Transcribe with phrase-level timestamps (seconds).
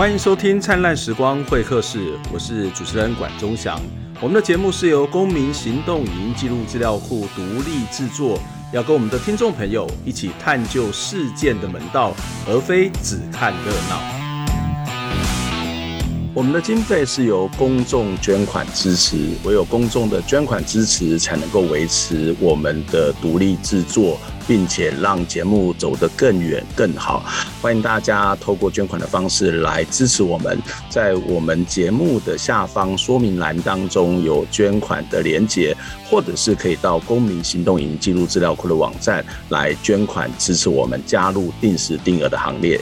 [0.00, 3.78] 欢迎收听《灿烂时光会客室》，我是主持人管中祥。
[4.18, 8.40] 我们的节目是由公民行动语音记录资料库独立制作，
[8.72, 12.14] 要跟我们的听众朋友一起探究事件的门道，
[12.48, 14.19] 而非只看热闹。
[16.32, 24.16] 我们的经费是由公众捐款支持，唯有公众的捐款支持，才能够维持我们的独立制作，
[24.46, 27.24] 并且让节目走得更远更好。
[27.60, 30.56] 欢迎大家透过捐款的方式来支持我们，
[30.88, 35.76] 在我们节目的下方说明栏当中有捐款的连结，
[36.08, 42.80] 或者是可以到公民行动影音记录资料库的网站来捐款支持我们，加入定时定额的行列。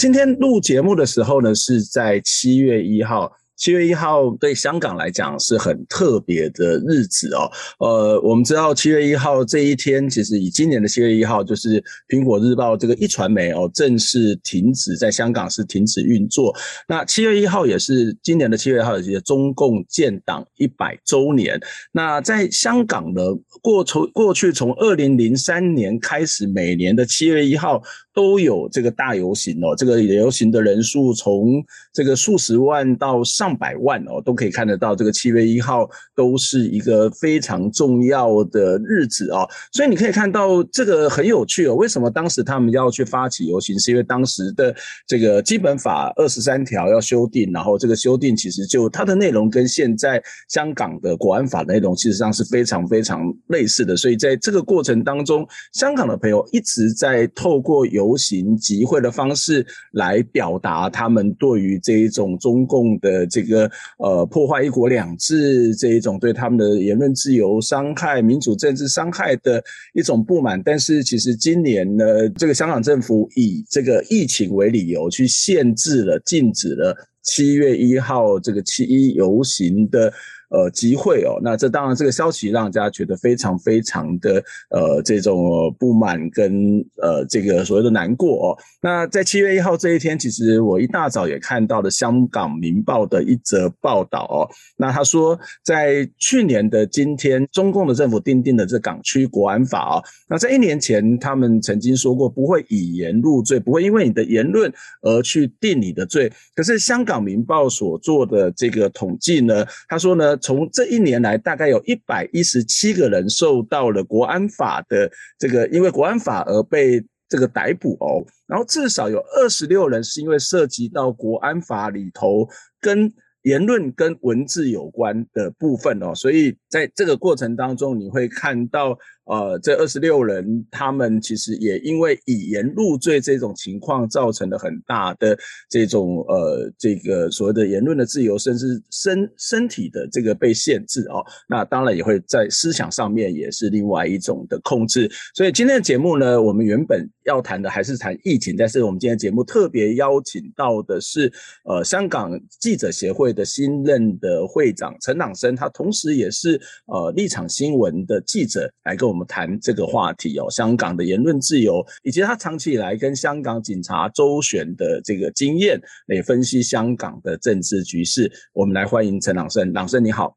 [0.00, 3.30] 今天录节目的时候呢，是在七月一号。
[3.54, 7.50] 七月一号对香港来讲是很特别的日子哦。
[7.78, 16.56] 呃，我们知道七月一号这一天，其实以今年的七月一号，就是苹果日报这个一传媒哦正式停止在香港是停止运作。
[16.88, 21.60] 那七月一号也是今年的七月一号，也是中共建党一百周年。
[21.92, 23.20] 那在香港呢，
[23.60, 29.76] 过从过去从二零零三年开始，每年的七月一号都有这个大游行哦。
[29.76, 33.56] 这个游行的人数从这个数十万到上。
[33.60, 41.74] 百万哦，都可以看得到，这个七月一号都是一个非常重要的日子哦，所以你可以看到这个很有趣哦。
[41.74, 43.78] 为什么当时他们要去发起游行？
[43.78, 44.74] 是因为当时的
[45.06, 63.26] 这个基本法二十三条要修订，然后这个修订其实就它的内容跟现在香港的国安法的内容其实上是非常非常类似的，所以在这个过程当中，香港的朋友一直在透过游游行集会的方式来表达他们对于这一种中共的。
[63.30, 69.62] 这个呃破坏一国两制这一种对他们的言论自由伤害、民主政治伤害的
[69.94, 80.12] 一种不满，但是其实今年呢，这个香港政府以这个疫情为理由去限制了、禁止了七月一号这个七一游行的。
[80.50, 88.58] 呃，集会哦，那这当然这个消息让大家觉得非常非常的呃这种不满跟呃这个所谓的难过哦。
[88.82, 94.50] 那在七月一号这一天，其实我一大早也看到了香港明报的一则报道哦。
[94.76, 100.02] 那他说，在去年的今天，中共的政府订定的这港区国安法哦。
[100.28, 104.72] 那在一年前，他们曾经说过不会以言入罪，不会因为你的言论
[105.02, 106.32] 而去定你的罪。
[106.56, 110.36] 可是香港明报所做的这个统计呢，他说呢。
[110.40, 118.24] 从这一年来，大概有一百一十七个人受到了国安法的这个，因为国安法而被这个逮捕哦。
[118.46, 122.48] 然后至少有二十六人是因为涉及到国安法里头
[122.80, 123.12] 跟
[123.42, 126.14] 言论跟文字有关的部分哦。
[126.14, 128.98] 所以在这个过程当中，你会看到。
[129.30, 135.38] 呃，这二十六人，他们其实也因为以言入罪这种情况，造成了很大的
[135.68, 141.24] 这种呃，这个所谓的言论的自由，甚至身身体的这个被限制哦。
[141.48, 145.08] 那当然也会在思想上面也是另外一种的控制。
[145.32, 151.32] 所以今天的节目呢，我们原本要谈的还是谈疫情，但是我们今天节目特别邀请到的是
[151.64, 159.19] 呃，香港记者协会的新任的会长陈朗生，他同时也是呃立场新闻的记者，来跟我们。
[159.24, 168.30] 谈这个话题哦，香港的言论自由，以及他长期以来跟香港警察周旋的这个经验，来分析香港的政治局势。
[168.52, 170.36] 我们来欢迎陈朗生，朗生你好，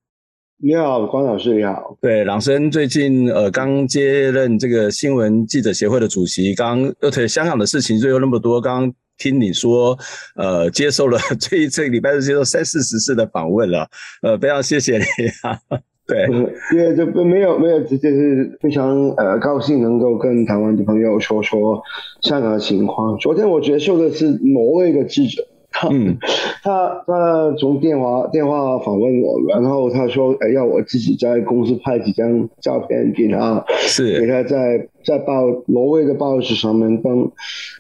[0.58, 1.98] 你好，关老师你好。
[2.02, 9.98] 对，朗生最近呃刚接任这个新闻记者协会的主席，刚而且香港的事情就有那么多，刚听你说
[10.36, 13.90] 呃接受了 这一这个礼拜是接受三四十次的访问了，
[14.22, 15.04] 呃非常谢谢你
[15.44, 15.60] 啊。
[16.06, 16.28] 对，
[16.74, 21.81] 因为这没有没有，直接是非常呃高兴能够跟台湾的朋友说说
[22.22, 23.18] 香港的情况。
[23.18, 25.47] 昨天我接受的是挪威的记者，
[25.90, 26.18] 嗯，
[26.62, 37.32] 他他从电话电话访问我，然后他说，哎，要我自己在公司拍几张照片给他，是给他在在报挪威的报纸上面登，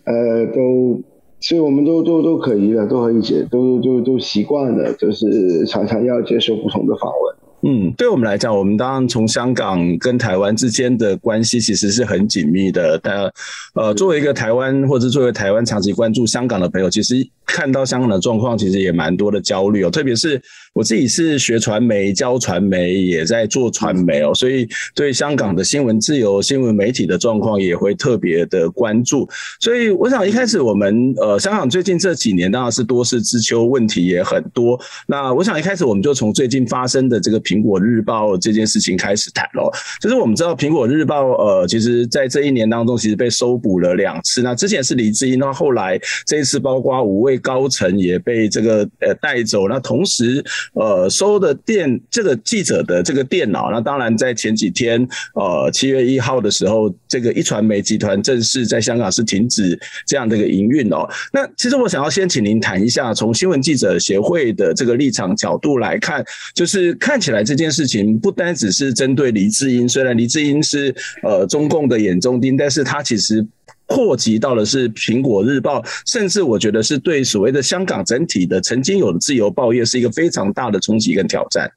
[0.05, 1.01] 呃，都，
[1.41, 7.35] 所以我们都都都可以的，都可以接，都都都习惯了，就是常常要接受不同的访问。
[7.65, 12.99] 嗯，对我们来讲，我们当然从香港跟台湾之间的关系其实是很紧密的。
[13.01, 13.31] 但
[13.73, 19.89] 呃，作为一个台湾或者作为台湾长期关注香港的朋友，其实看到香港的状况，其实也蛮多的焦虑哦。
[19.89, 20.41] 特别是
[20.73, 29.25] 我自己是学传媒、教传媒，也在做传媒哦，所以对香港的新闻自由、新闻媒体的状况也会特别的关注。
[29.61, 34.77] 所以我想一开始我们呃，香港最近这几年当然是多事之秋，问题也很多。
[35.07, 37.41] 那我想一开始我们就从最近发生的这个。
[37.53, 39.69] 苹果日报这件事情开始谈喽。
[40.01, 44.41] 就是我们知道苹果日报，呃，其实在这一年当中，其实被收捕了两次。
[44.41, 49.67] 那之前是黎智英，那后来这一次包括五位高层也被这个呃带走。
[49.67, 61.07] 那同时，呃，收的电这个记者的这个电脑，那当然在前几天，呃，七月一号的时候，这个一传媒集团正式在香港是停止这样的一个营运哦。
[61.31, 66.23] 那其实我想要先请您谈一下，从新闻记者协会的这个立场角度来看，
[66.53, 70.93] 就是看起来这件事情不单只是针对黎智英，虽然黎智英是
[71.23, 73.45] 呃中共的眼中钉，但是他其实
[73.85, 81.69] 扩及到的是苹果日报，甚至我觉得是对所谓的香港整体的曾经有的自由报业是一个非常大的冲击跟挑战。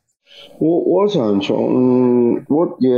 [0.59, 2.91] 我我想从我也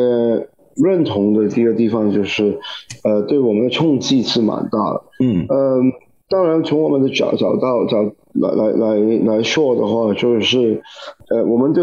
[0.77, 2.59] 认同的第一个地方就是，
[3.05, 5.03] 呃，对我们的冲击是蛮大的。
[5.25, 5.47] 嗯嗯。
[5.49, 5.83] 呃
[6.31, 8.03] 当然，从我们的角角到角
[8.35, 10.83] 来来来来说的话，就是，
[11.31, 11.83] 呃，我们对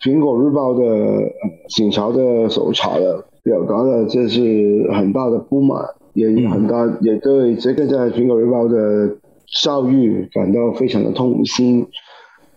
[0.00, 0.82] 苹果日报的
[1.68, 5.82] 警察的搜查的表达了这是很大的不满，
[6.14, 9.16] 也很大，也对这个在苹果日报的
[9.62, 11.86] 遭遇感到非常的痛心。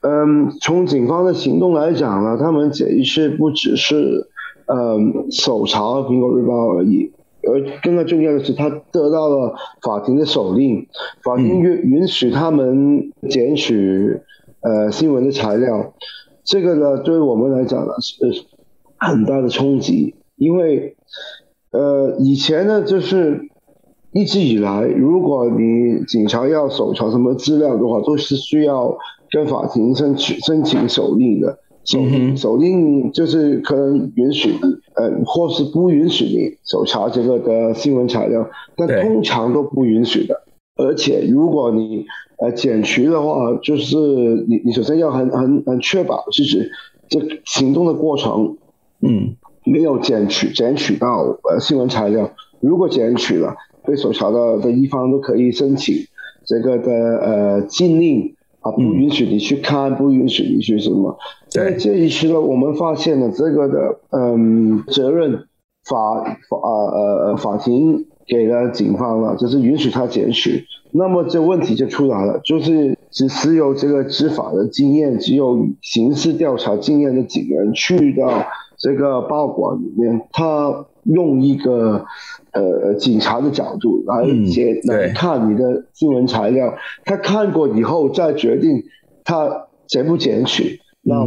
[0.02, 4.28] 嗯，从警方的行动来讲呢，他们这一次不只是
[4.66, 7.12] 嗯搜查苹果日报而已。
[7.44, 10.86] 而更加重要的是，他得到了法庭的手令，
[11.24, 14.20] 法庭允允许他们检取
[14.62, 15.92] 呃新闻的材料，
[16.44, 18.46] 这个呢，对我们来讲呢是
[18.98, 20.96] 很大的冲击，因为
[21.72, 23.42] 呃以前呢就是
[24.12, 28.98] 一直以来，如果你警察要搜查什么资料的话，都是需要
[29.30, 31.60] 跟法庭申请申请手令的。
[31.84, 34.60] 手令手令就是可能允许你，
[34.94, 40.44] 呃，或是不允许你搜查这个的新闻材料，但通常都不允许的。
[40.84, 42.06] 而且如果你
[42.40, 43.96] 呃减取的话，就是
[44.48, 46.72] 你你首先要很很很确保，就是
[47.10, 48.58] 这行动的过程，
[49.02, 52.32] 嗯，没有减取减取到呃新闻材料。
[52.60, 53.56] 如果减取了，
[53.86, 55.96] 被搜查的的一方都可以申请
[56.46, 58.36] 这个的呃禁令。
[58.62, 61.18] 啊，不允许你去看，不允许你去什么？
[61.50, 65.48] 在这一次呢，我们发现了这个的，嗯，责任
[65.84, 70.66] 法法呃呃法庭给了警方了，就是允许他检取。
[70.92, 78.46] 那么这问题就出来了，就是只是有这个执法的经验，只有刑事调查经验的警员去到
[78.78, 82.06] 这个报馆里面，他用一个。
[82.54, 86.76] 呃，警察的角度来解、嗯、来看你的新闻材料，
[87.06, 88.84] 他看过以后再决定
[89.24, 90.81] 他检不检取。
[91.04, 91.26] 那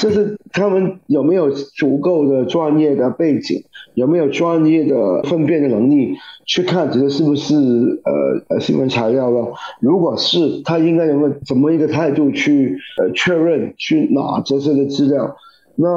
[0.00, 6.14] 这是他们有没有足够的专业的背景，有没有专业的分辨的能力
[6.46, 9.52] 去看这个是不是呃呃新闻材料了？
[9.80, 15.36] 如果是，他应该有个怎么一个态度去呃确认去拿这些的资料？
[15.76, 15.88] 那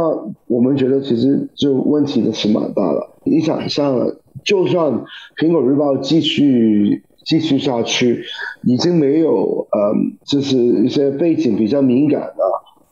[0.48, 3.10] 我们觉得其实就问题的是蛮大的。
[3.24, 4.16] 你想象。
[4.46, 5.04] 就算
[5.36, 8.24] 苹果日报继续继续下去，
[8.64, 9.94] 已经没有呃，
[10.26, 12.44] 就是一些背景比较敏感的，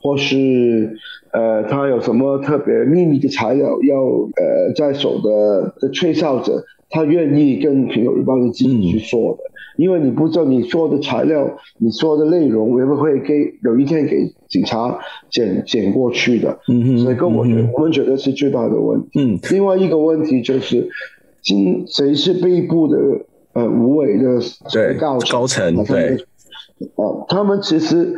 [0.06, 0.96] 或是
[1.32, 14.98] 呃，他有什么特别秘密的材料要呃在手的的吹哨者，他愿意跟苹果日报的记者去说的，嗯、因为你不知道你说的材料，你说的内容会不会给有一天给警察
[15.28, 19.08] 捡捡过去的，嗯哼，所以跟我觉得、嗯、我们觉得是最大的问题。
[19.16, 20.88] 嗯，另外一个问题就是。
[21.42, 22.98] 今谁是被捕的？
[23.52, 24.40] 呃，无为的
[24.98, 26.18] 高层高层对，
[26.96, 28.16] 哦，他们其实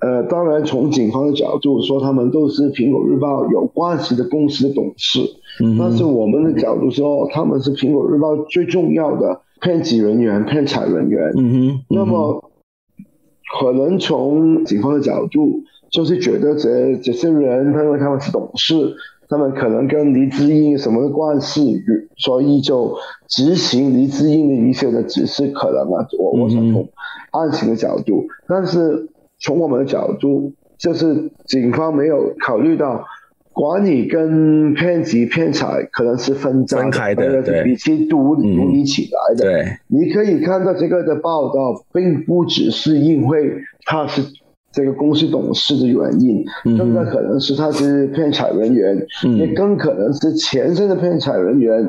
[0.00, 5.20] 呃，当然从警方的角度说，他们都是苹果日报有关系的公司的董事，
[5.62, 11.32] 嗯、哼但是我们的角度说，他们是苹果日报最重要的编辑人员、骗财人员。
[11.36, 12.50] 嗯哼，嗯哼那么
[13.60, 18.94] 可能从警方的角度，就是觉得这这些人，因为他们是董事。
[19.32, 21.80] 他们可能跟黎智英什么的关系，
[22.16, 22.96] 所以就
[23.28, 26.88] 执行黎智英的一些的指示，可能啊，我我想从
[27.30, 29.08] 案情的角度，但是
[29.40, 33.04] 从我们的角度，就是警方没有考虑到
[33.52, 39.44] 管理跟编辑编采可能是分分开的，对，比其独独立起来的。
[39.44, 43.54] 对，你可以看到这个的报道，并不只是因为
[43.84, 44.22] 他是。
[44.72, 46.44] 这个公司董事的原因，
[46.78, 51.84] 更加可能是他是骗财人员，嗯、也更可能是前身的骗财人员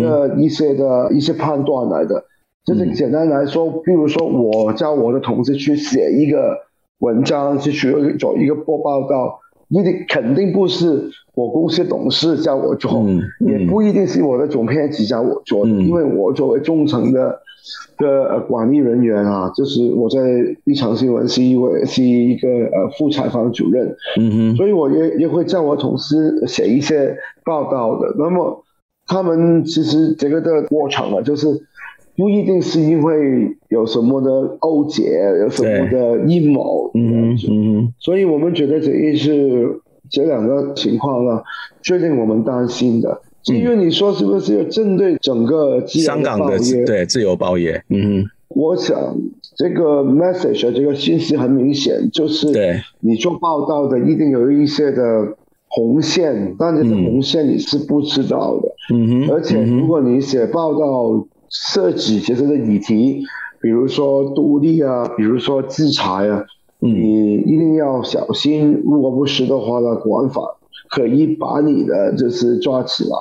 [0.00, 2.24] 的一些的一些判断来的。
[2.64, 6.56] 就是简单来说，比如说我叫我的同事去写一个
[7.02, 17.40] 文章，去去做一个播报道，一定肯定不是我公司董事叫我做，嗯嗯、也不一定是我的总编辑叫我做因为我作为中层的
[17.98, 20.20] 的管理人员啊，就是我在
[20.64, 28.14] 立场新闻是一位是一个呃副采访主任，嗯哼，所以我也也会叫我同事写一些报道的。
[28.16, 28.62] 那么
[29.08, 31.48] 他们其实这个的过程啊，就是
[32.22, 35.02] 不一定是因为有什么的勾结，
[35.40, 41.42] 有什么的阴谋，嗯嗯，所以我们觉得这一是这两个情况呢，
[41.82, 43.20] 最令我们担心的。
[43.42, 47.82] 至于你说是不是要针对整个香港的对自由报业？
[47.88, 49.16] 嗯哼，我想
[49.56, 55.36] 这个 message 这个信息很明显，就是对你做报道的一定有一些的
[55.66, 58.68] 红线，但这个红线你是不知道的。
[58.94, 63.22] 嗯哼，而且如果你写报道涉及这些的议题，
[63.60, 66.44] 比如说独立啊，比如说制裁啊，
[66.80, 68.82] 你一定要小心。
[68.84, 70.40] 如果不是的话呢，国安法。
[70.94, 73.16] 可以把你的就是抓起来，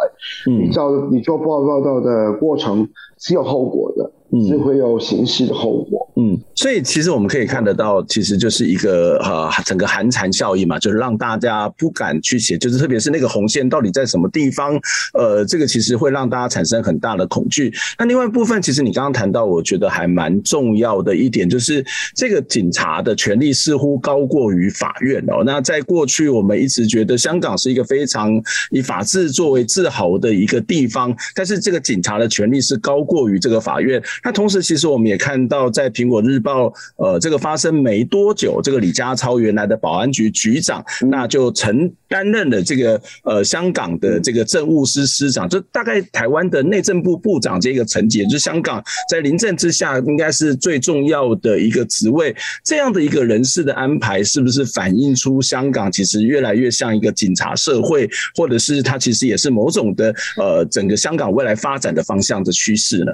[0.51, 4.11] 嗯、你做你做报道的过程是有后果的。
[4.47, 6.07] 是会有刑事的后果。
[6.15, 14.79] 嗯，所以其实我们可以看得到，其实就是一个呃整个寒蝉效应嘛，就是让大家不敢去写，就是特别是那个红线到底在什么地方，
[15.13, 17.73] 呃，这个其实会让大家产生很大的恐惧。
[17.97, 21.83] 那另外一部分，其实你刚刚谈到，我觉得还蛮重要的一点，就是
[22.13, 25.43] 这个警察的权力似乎高过于法院哦。
[25.45, 28.31] 那在过去，我们一直觉得香港是一个非常
[28.69, 34.01] 以法治作为自豪的一个地方，但是这个警察的权力是高过于这个法院。
[34.23, 52.35] 那同时，其实我们也看到，在苹果日报，呃，这个发生没多久，这个李家超原来的保安局局长，那就曾担任了这个呃香港的这个政务司司长，就大概台湾的内政部部长这个层级，就是香港在临政之下应该是最重要的一个职位。
[52.63, 63.11] 这样的一个人事的安排，是不是反映出香港其实越来越像一个警察社会，或者是它其实也是某种的呃整个香港未来发展的方向的趋势呢？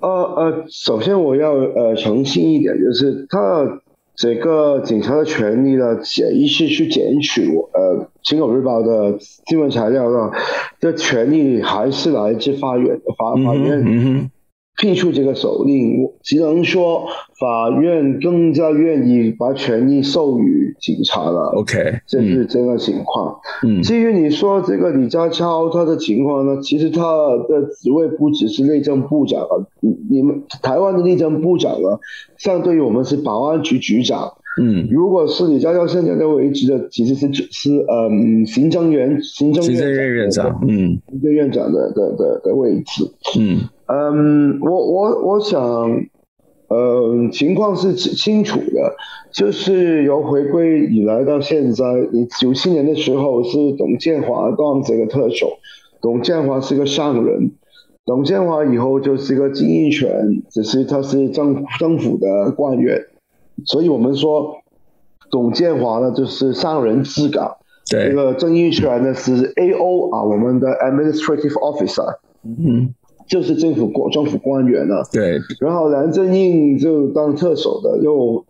[0.00, 3.80] 呃呃，首先我要呃澄清一点，就是他
[4.16, 10.30] 这个警察的权利呢，潜意识去检取呃《苹果日报》的新闻材料呢，
[10.80, 13.82] 的权利还是来自法院的法法院。
[13.86, 14.30] 嗯
[14.80, 17.04] 批出这个手令，我只能说
[17.38, 21.52] 法院更加愿意把权力授予警察了。
[21.54, 23.38] OK，这是这个情况。
[23.62, 27.02] 嗯，至于你说这个李家超他的情况呢，其实他
[27.46, 29.52] 的职位不只是内政部长啊，
[30.10, 31.98] 你们台湾的内政部长呢，
[32.38, 34.32] 相对于我们是保安局局长。
[34.56, 43.04] 嗯，如果是李家超现在的位置的，其实是是嗯行政院行政院院长，嗯，行政院长的的的的位置，
[43.38, 45.62] 嗯嗯，我我我想，
[46.68, 48.96] 嗯，情况是清楚的，
[49.32, 55.46] 就是由回归以来到现在，你九七年的时候是董建华当这个特首，
[56.02, 57.52] 董建华是个商人，
[58.04, 63.06] 董建华以后就是一个经营权，只是他是政政府的官员。
[63.66, 64.56] 所以我们说，
[65.30, 67.56] 董建华呢就是上人治港，
[67.90, 72.94] 对，这个曾荫权呢是 A O 啊，我们的 Administrative Officer，嗯，
[73.28, 75.38] 就是政府官政府官员呢，对。
[75.60, 78.44] 然后蓝正英就当特首的，又，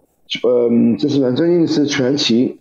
[0.49, 2.59] 嗯，就是蓝正英是全旗，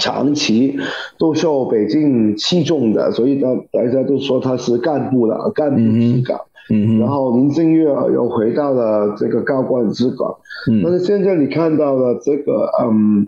[0.00, 0.76] 长期
[1.18, 6.40] 都受北京器重的，所以呢大家都说他是干部了，干部治港。
[6.68, 10.36] 嗯嗯，然后林正月娥又回到了这个高官之岗，
[10.70, 13.26] 嗯，但是现在你看到了这个，嗯，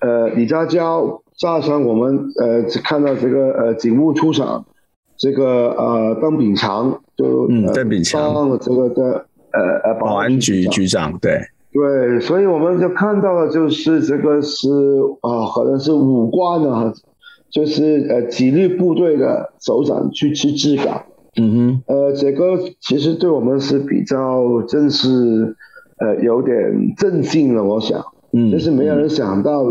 [0.00, 4.64] 呃，李家娇加上我们呃看到这个呃警务处长，
[5.16, 8.20] 这个呃邓炳强就嗯邓炳强。
[8.60, 11.40] 这个的呃呃保安局局长，对。
[11.72, 14.68] 对，所以我们就看到了就是这个是
[15.22, 16.92] 啊，可能是武官啊，
[17.50, 21.02] 就是呃纪律部队的首长去去治港。
[21.40, 25.56] 嗯哼，呃，这个其实对我们是比较，真是，
[25.98, 27.64] 呃，有点震惊了。
[27.64, 29.64] 我想，嗯，就是没有人想到，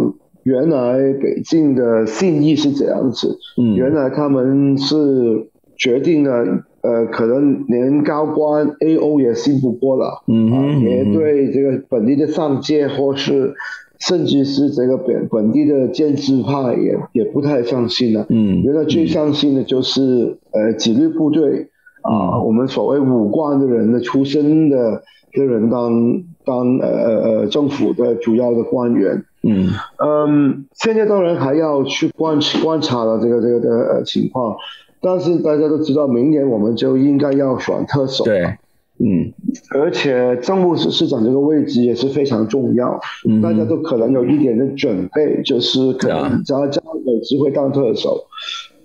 [0.43, 13.53] 原来北京的信义是这样子，嗯，原来他们是决定了，呃，可能连高官 AO 也信不过了，嗯，啊，也对这个本地的上界或是。
[14.01, 18.25] 甚至是这个本本地的建制派也也不太相信了。
[18.29, 21.69] 嗯，原来最相信的就是呃纪律部队
[22.01, 25.03] 啊，我们所谓武官的人的出身的
[25.33, 29.23] 的人当当呃呃呃政府的主要的官员。
[29.43, 34.55] 嗯嗯，现在当然还要去观观察了这个这个的呃情况，
[34.99, 38.23] 但是大家都知道，明年我们就应该要选特首。
[38.23, 38.57] 对。
[39.03, 39.33] 嗯，
[39.73, 48.25] 而且政务司司长这个位置也是非常重要，嗯，大家都可能有一点的准备，就是可能家家有机会当特首。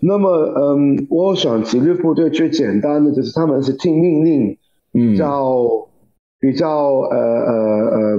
[0.00, 4.56] 那么，嗯，我想纪律部队最简单的就是他们是听命令，
[4.92, 5.88] 比较
[6.38, 7.54] 比较呃呃
[7.96, 8.18] 呃，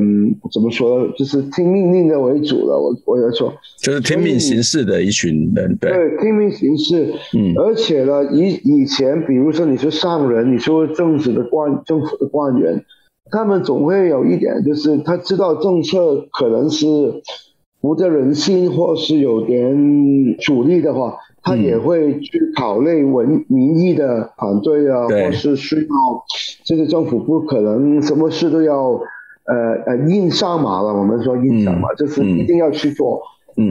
[0.52, 1.14] 怎么说呢？
[1.18, 2.76] 就是听命令的为主了。
[2.76, 7.14] 我我要说，就是听命行事的一群人，对对，听命行事。
[7.38, 12.84] 嗯，而且呢，以以前，比如说你是上人，你说政治的官，政府的官员，
[13.30, 16.86] 他们总会有一点，就是他知道政策可能是
[17.88, 21.16] 不得人心，或是有点阻力的话。
[21.42, 25.88] 他也会去考虑文民意的反对啊，或是需要，
[26.66, 29.00] 这个政府不可能什么事都要，
[29.46, 30.94] 呃呃硬上马了。
[30.94, 33.22] 我们说硬上马，就是一定要去做。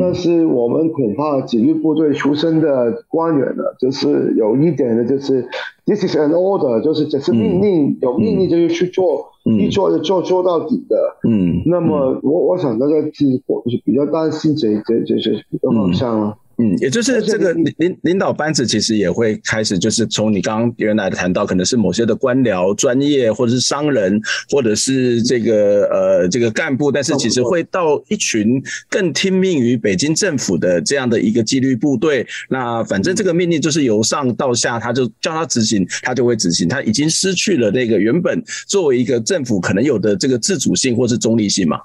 [0.00, 5.48] 但是我们恐怕纪律部队出身的官员呢，就是有一点的，就是
[5.84, 10.96] this is an order，就是只是命令，有命令就是去做，一做就做做到底的。
[11.28, 16.36] 嗯，那么我我想大家是比较担心这这这这个方向啊。
[16.58, 24.18] 嗯，也就是这个领领领导班子其实也会开始，就是从你刚刚原来的谈到，可能是某些的官僚专业，或者是商人，
[24.50, 32.26] 或者是这个呃这个干部，但是其实会到一群更听命于北京政府的这样的一个纪律部队。
[32.48, 36.66] 那反正这个命令就是由上到下，他就叫他执行，他就会执行。
[36.66, 41.78] 他已经失去了那个原本作为一个政府可能有的这个自主性或是中立性嘛。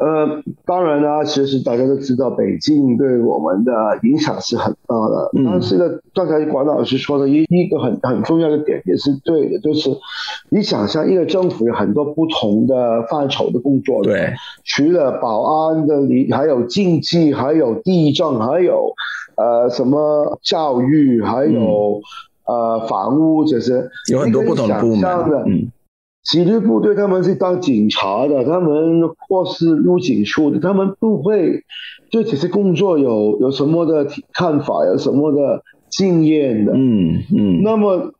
[0.00, 3.72] 呃，当然啦，其实大家都知道，北京对我们的
[4.02, 5.30] 影响是很大的。
[5.38, 9.90] 嗯、但是呢，刚才管老师说的一一个很很重要的点也是对的，就是
[10.50, 14.32] 你想象一个政府有很多不同的范畴的工作，对，
[14.64, 18.94] 除了保安的，你还有经济，还有地震，还有
[19.36, 22.00] 呃什么教育，还有、
[22.48, 25.04] 嗯、呃房屋，这些有很多不同的部门。
[25.46, 25.70] 嗯
[26.24, 31.62] 纪律部队他们是当警察的，他们或是入警处的，他们不会
[32.10, 36.72] 对这些工作有有什么的看法，有什么的经验的。
[36.74, 37.62] 嗯嗯。
[37.62, 38.14] 那么，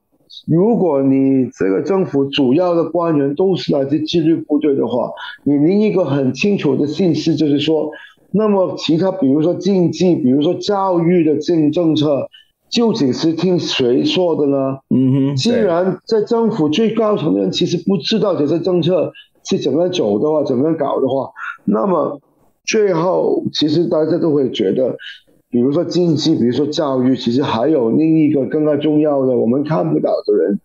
[0.47, 5.11] 如果你这个政府主要的官员都是来自纪律部队的话，
[5.43, 7.91] 你另一个很清楚的信息就是说，
[8.31, 12.29] 那么其他比如说经济，比如说教育的政政策。
[12.75, 14.79] 究竟是听谁说的呢？
[14.91, 19.13] 嗯哼，既然在政府最高层的人其实不知道这些政策
[19.49, 21.31] 是怎么走的话，怎么搞的话，
[21.65, 22.21] 那么
[22.65, 24.97] 最后其实大家都会觉得，
[25.51, 30.61] 比如说经济，比如说教育，其实还有另一个更加重要的，我们看不到的人，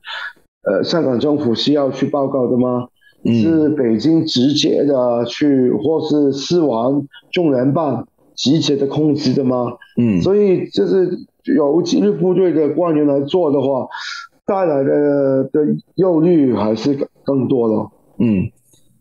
[0.64, 2.88] 呃，香港政府是要去报告的吗？
[3.24, 9.74] 嗯、是北京直接的去，或是司王中联办直接的控制的吗？
[9.96, 11.29] 嗯，所以就是。
[11.46, 13.88] 由纪律部队的官员来做的话，
[14.46, 15.62] 带来的的
[15.96, 17.76] 忧虑还是更多的。
[18.18, 18.52] 嗯。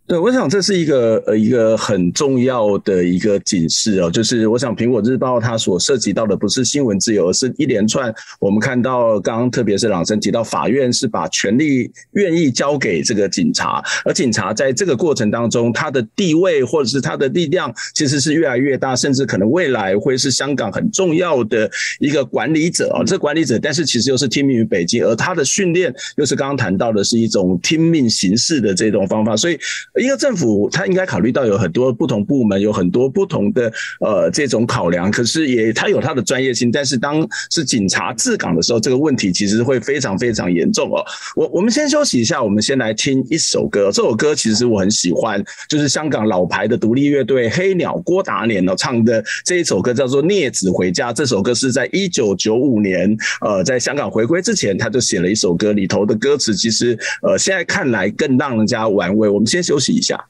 [0.08, 29.58] 对，我想这是一个呃一个很重要的一个警示哦，就是我想苹果日报它所涉及到的不是新闻自由，而是一连串我们看到刚刚特别是朗森提到，法院是把权力愿意交给这个警察，而警察在这个过程当中，他的地位或者是他的力量其实是越来越大，甚至可能未来会是香港很重要的一个管理者哦，这管理者，但是其实又是听命于北京，而他的训练又是刚刚谈到的是一种听命行事的这种方法，所以。
[29.98, 35.11] 一个政府，他应该考虑到有很多不同部门，有很多不同的呃这种考量。
[35.11, 41.04] 可是也他有他的专业性，但是当是警察治港的时候，这个问题其实会非常非常严重哦。
[41.34, 43.90] 我我们先休息一下，我们先来听一首歌。
[43.92, 51.11] 这首歌其实我很喜欢，就是香港老牌的独立乐队黑鸟郭达年哦唱的这一首歌，叫做《孽子回家》。
[51.14, 59.28] 这首歌是在一九九五年呃在香港回归之前，他就写了一首歌，里头的歌词其实呃现在看来更让人家玩味。
[59.28, 59.88] 我们先休息。
[59.92, 60.29] 一下。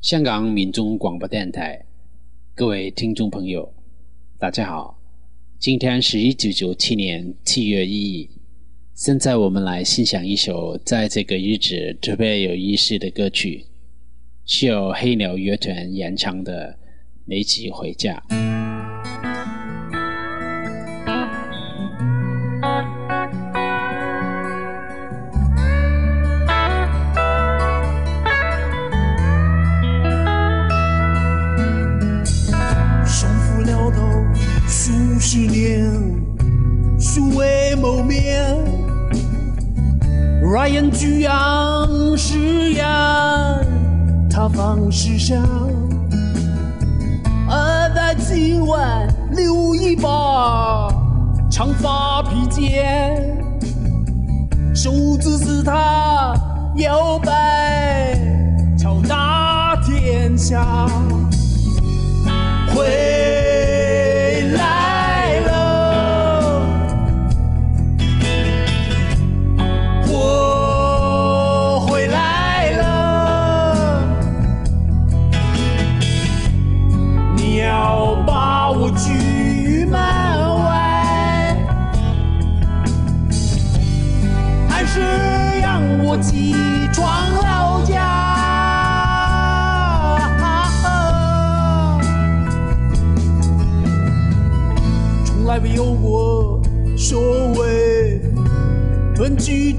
[0.00, 1.82] 香港民众广播电台，
[2.54, 3.72] 各位听众朋友，
[4.38, 4.98] 大家好。
[5.58, 8.28] 今天是一九九七年七月一日，
[8.92, 13.64] 现在我们来欣赏一首在这个日子特别有意思的歌曲，
[14.44, 16.72] 是由黑鸟乐团演唱的
[17.24, 18.22] 《孽子回家》。
[35.36, 35.90] 十年，
[36.96, 38.56] 素未谋面，
[40.56, 42.84] 爱人居阳誓言，
[44.30, 45.42] 他方识相，
[47.48, 50.86] 而在今晚留一把
[51.50, 53.36] 长发披肩，
[54.72, 56.32] 手指是他
[56.76, 58.16] 摇摆，
[58.78, 60.86] 敲打天下，
[62.72, 63.53] 回。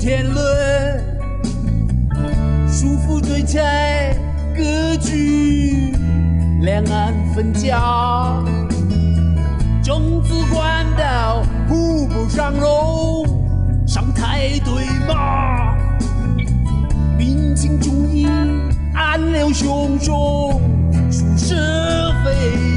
[0.05, 1.03] 天伦，
[2.67, 4.15] 束缚对才
[4.55, 5.95] 割据，
[6.61, 8.39] 两岸分家，
[9.83, 13.25] 种子官道互不相容，
[13.87, 15.75] 上台对骂，
[17.17, 18.27] 民情终已
[18.93, 20.61] 暗流汹涌，
[21.09, 21.55] 殊是
[22.23, 22.74] 非。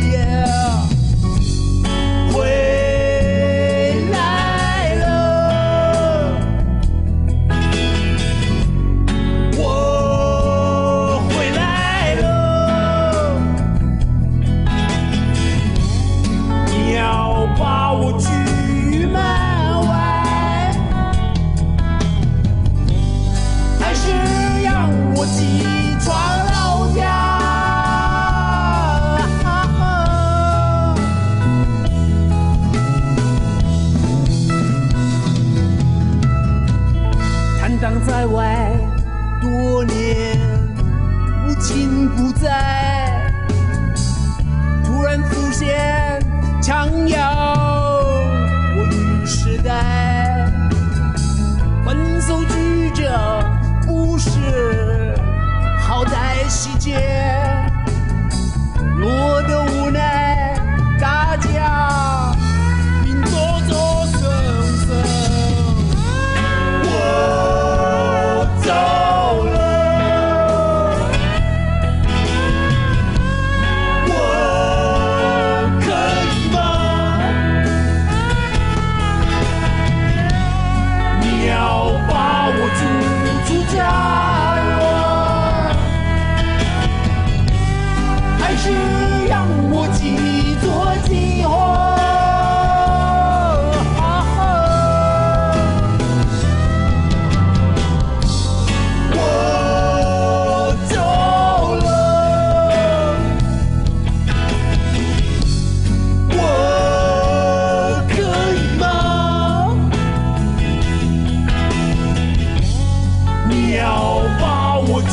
[113.48, 115.12] 你要把我逐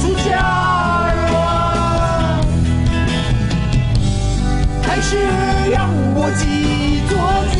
[0.00, 0.30] 出家
[1.28, 1.36] 园，
[4.82, 5.16] 还是
[5.70, 7.57] 让我寄坐？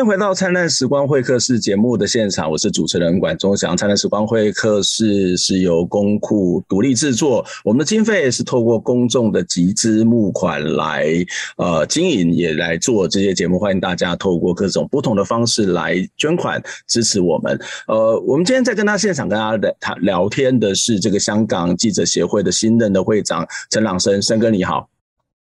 [0.00, 3.76] 迎回到灿烂时光会客室节目的现场，我是主持人管中祥。
[3.76, 11.06] 灿烂时光会客室是由公库独立制作，我们的经费是透过公众的集资募款来
[11.56, 13.58] 呃经营，也来做这些节目。
[13.58, 17.58] 欢迎大家透过各种不同的方式来捐款支持我们。
[17.86, 24.88] 呃，我们今天在跟他现场跟他的谈聊天的是这个香港记者协会的新任的会长陈朗生，生哥你好。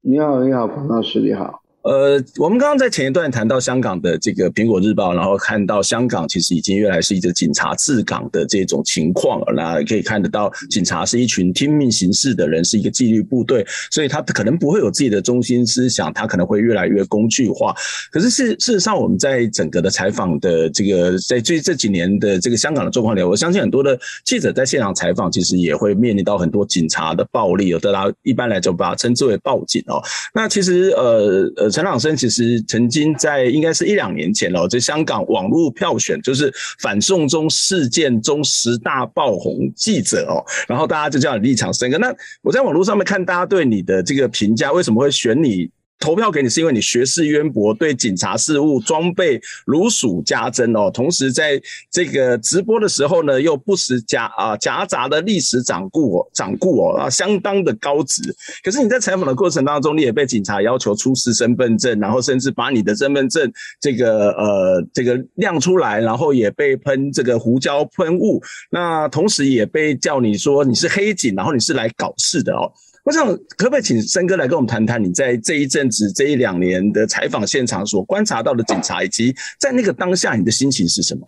[0.01, 1.60] 你好，你好，彭老师你好。
[1.83, 9.53] 呃，我们刚刚在前一段谈到香港的这个《苹果日报》，然后看到香港其实已经越来是一个警察治港的这种情况了。
[9.55, 17.73] 那可以看得到，警察是一群听命行事的人，是一个纪律部队，所以他可能不会有自己的中心思想，他可能会越来越工具化。
[18.11, 29.99] 可是事事实上，我们在整个的采访的这个在最这几年的这个香港的状况里，我相信很多的记者在现场采访，其实也会面临到很多警察的暴力，有的他一般来讲把它称之为报警哦。
[30.35, 31.70] 那其实呃呃。
[31.71, 41.97] 陈朗生其实曾经在应该是一两年前了，在香港网络票选就是反送中事件中十大爆红记者哦，然后大家就叫你立场深刻。
[41.97, 45.69] 那我在网络上面看大家对你的这个评价，为什么会选你？
[46.01, 50.89] 投票给你是因为你学识渊博，对警察事务装备如数家珍哦。
[50.91, 51.61] 同时在
[51.91, 58.23] 这个直播的时候呢，又不时夹啊夹杂的历史掌故哦，掌故哦啊，相当的高值。
[58.63, 68.41] 可是你在采访的过程当中，你也被警察要求出示身份证，然后甚至把你的身份证这个呃这个亮出来，然后也被喷这个胡椒喷雾。
[68.71, 72.73] 那同时也被叫你说你是黑警，然后你是来搞事的哦。
[73.03, 73.25] 我想
[73.57, 81.27] 可不可以请升哥来跟我们谈谈你在这一阵子这一两年的采访现场所观察到的警察，以及在那个当下你的心情是什么？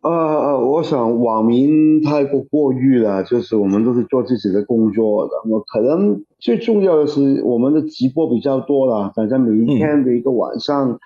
[0.00, 10.98] 呃呃，我想网民太过过誉了，就是我们都是做自己的工作的，我可能最重要的是我们的直播比较多了，反正每一天的一个晚上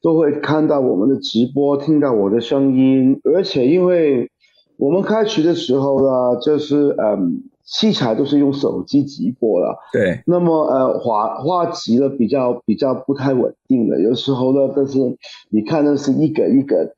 [0.00, 4.30] 都会看到我们的直播，听到我的声音，而且因为
[4.76, 7.42] 我们开始的时候呢，就是嗯。
[7.66, 10.20] 器材都是用手机直播了，对。
[10.24, 15.18] 那么呃，画画质呢比较比较不太稳定的，有时候呢，但是
[15.50, 16.94] 你看的是一个一个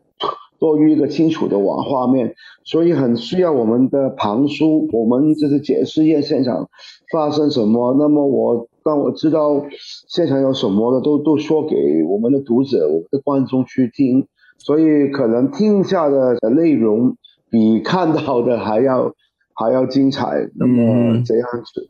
[0.58, 6.68] 多于一个清楚的网画面，所以很需要我们的旁述，我们就是解释一下现场
[7.10, 7.96] 发生什么。
[7.98, 9.64] 那么我当我知道
[10.06, 11.76] 现场有什么的，都都说给
[12.06, 14.26] 我们的读者、我们的观众去听，
[14.58, 17.16] 所以可能听下的内容
[17.48, 19.14] 比看到的还要。
[19.58, 21.88] 还要精彩，那么这样子，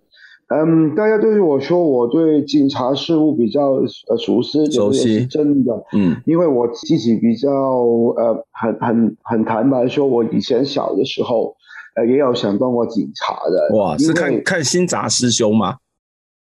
[0.48, 3.72] 嗯，嗯，大家对于我说，我对警察事务比较
[4.08, 5.18] 呃熟悉，熟悉。
[5.20, 11.54] 是真的，嗯，因为我自己比较呃很很很坦白说，我以前小的时候，
[11.96, 15.76] 呃也有想当过警察的，哇，是看看新杂师兄吗？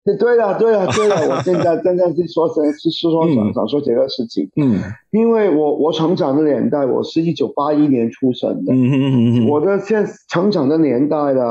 [0.18, 4.50] 对了，对了，对了， 我现在真正是说，是是说想想说这个事情。
[4.56, 4.80] 嗯，
[5.12, 8.74] 因为我我成长的年代，我是一九八一年出生的。
[8.74, 9.48] 嗯嗯嗯哼。
[9.48, 11.42] 我的现成长的年代呢，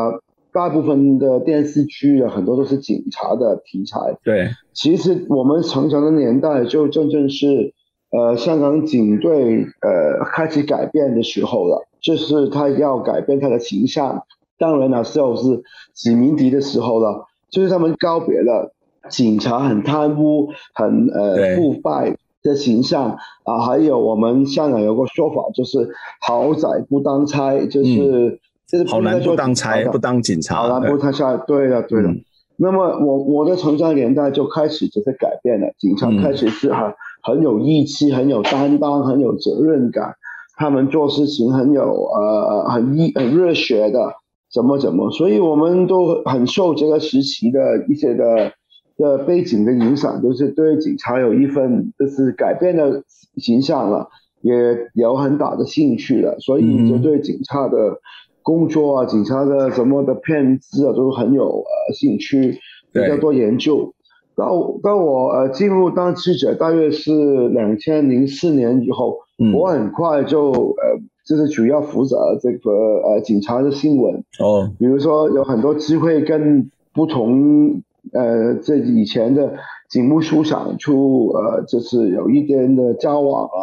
[0.53, 4.19] 大部分的电视剧啊，很多都是警察的题材。
[4.25, 7.73] 对，其实我们成长的年代，就真正是
[8.11, 14.25] 呃香港警队呃开始改变的时候了，就是他要改变他的形象。
[14.59, 15.63] 当然那时候是
[15.95, 17.29] 殖民地的时候了。
[17.51, 18.73] 就是他们告别了
[19.09, 23.19] 警察很贪污、很呃腐败的形象。
[23.45, 32.09] 啊，还有我们香港有个说法，就是好仔不当差，就是、嗯、就是好男不当差，不当警察，好男不当差，对的对的。
[32.09, 32.21] 嗯、
[32.57, 40.15] 那么我我的成长年代就开始就是改变了，警察开始是很、嗯、很有义气、很有担当、很有责任感，
[40.57, 44.15] 他们做事情很有呃很热很热血的。
[44.53, 48.53] 怎么怎么，所以我们都很受这个时期的一些的
[48.97, 53.05] 的背景的影响，就是对警察有一份就是改变的
[53.37, 54.09] 形象了，
[54.41, 54.53] 也
[54.95, 58.01] 有很大的兴趣了，所以就对警察的
[58.43, 62.59] 工作啊、警察的什么的骗子啊，都很有呃兴趣，
[62.93, 63.95] 比较多研究。
[64.35, 69.19] 到到我呃进入当记者，大约是两千零四年以后，
[69.55, 70.99] 我很快就呃。
[71.27, 72.71] 就是主要负责这个
[73.05, 79.55] 呃警察的新闻哦，比如说有很多机会跟不同呃这以前的
[79.89, 83.61] 警务处长处呃就是有一点的交往啊，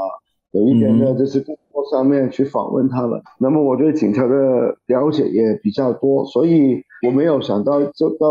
[0.52, 8.28] 有一点的就是工作上面去访问他们，嗯、那么我对警察的了解也比较多，所以我没有想到就到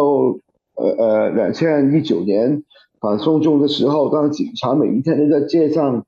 [0.76, 2.62] 呃呃两千一九年
[3.00, 6.06] 反送中的时候，当警察每一天都在街上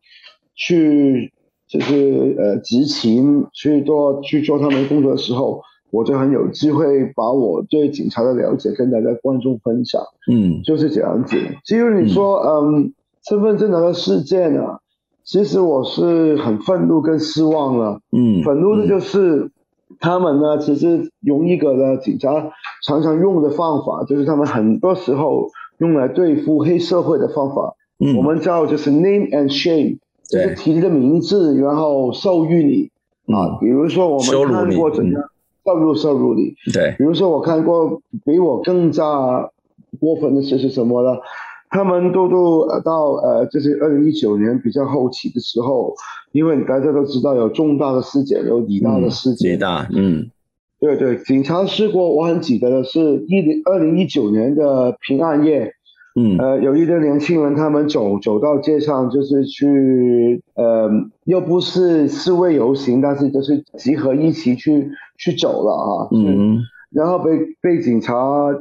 [0.55, 1.33] 去。
[1.69, 10.01] 就是呃，执勤去做去做他们工作的时候，我就很有机会把我对警察的了解跟大家观众分享。
[10.33, 11.37] 嗯，就是这样子。
[11.65, 12.93] 至于你说嗯，
[13.29, 14.81] 身份证那个事件啊，
[15.25, 18.01] 其实我是很愤怒跟失望了。
[18.17, 19.51] 嗯，愤怒的就是
[20.01, 22.51] 他们呢，其实用一个呢警察
[22.87, 27.75] 常常用的方法，就是他们很多时候用来对付黑社会的方法。
[27.99, 29.99] 嗯，我们叫就是 name and shame。
[30.29, 33.59] 就是提这个名字，然后授予你啊！
[33.61, 35.23] 比如说我们看过怎样
[35.65, 36.95] 羞辱羞辱你，对。
[36.99, 39.51] 比如说我看过比我更加
[39.99, 41.19] 过分的事是什么呢？
[41.71, 45.95] 他们都都呃到呃，就是二零一九年比较后期的时候，
[46.33, 49.59] 因为大家都知道有重大的事件，有李大的事件。
[49.95, 50.31] 嗯，
[50.81, 55.75] 对对，警察事故我很记得的是一零二零一九年的平安夜，
[56.19, 60.91] 嗯，呃，有一对年轻人，他们走走到街上，就是去呃，
[61.25, 66.59] 又不是示威游行，但是就是集合一起去去走了啊，嗯，
[66.91, 68.17] 然后被被警察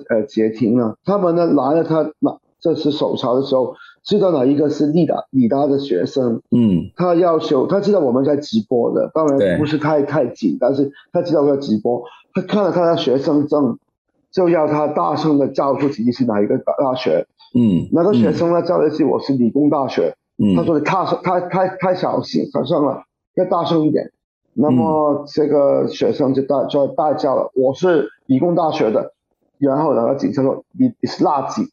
[0.09, 2.37] 呃截停了，他们呢拿了他拿。
[2.59, 12.01] 这次搜查的时候，知道哪一个是李达李达的学生，嗯，他要求他知道我们在直播的，当然不是太太紧，但是他知道在直播，
[12.33, 13.77] 他看了他的学生证，
[14.31, 23.03] 就要他大声的叫出自己是哪一个大学，嗯，那个学生呢叫的是我是理工大学，嗯，他说你太太太太小心，小声了，
[23.35, 24.11] 要大声一点，
[24.53, 29.13] 那么这个学生就大就大叫了，我是理工大学的，
[29.59, 31.67] 然后那个警察说你你是垃圾。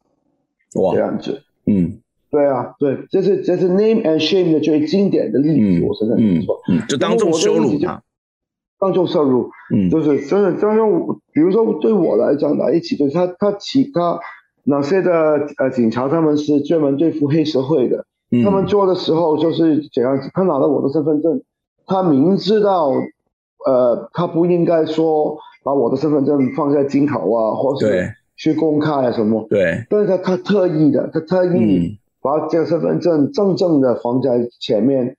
[0.80, 2.00] 哇，这样子，嗯，
[2.32, 8.02] 对啊，对，这是这是 name and shame 的最经典的例子，嗯、我是这么说，嗯，就当众羞辱他，
[8.80, 10.82] 当众羞辱，嗯，就是真的，真的，
[11.32, 14.18] 比如说对我来讲，来一起就是他他其他
[14.64, 21.42] 哪些的呃警察，他们是专门对付黑社会的，嗯、他们做的时候就是怎样子，他拿了我的身份证，
[21.86, 22.90] 他明知道，
[23.66, 28.08] 呃，他不应该说把我的身份证放在镜头啊，或是对。
[28.36, 29.46] 去公开啊什么？
[29.48, 35.16] 对，但是他他特意的，他特意把这个身份证正正的放在前面，嗯、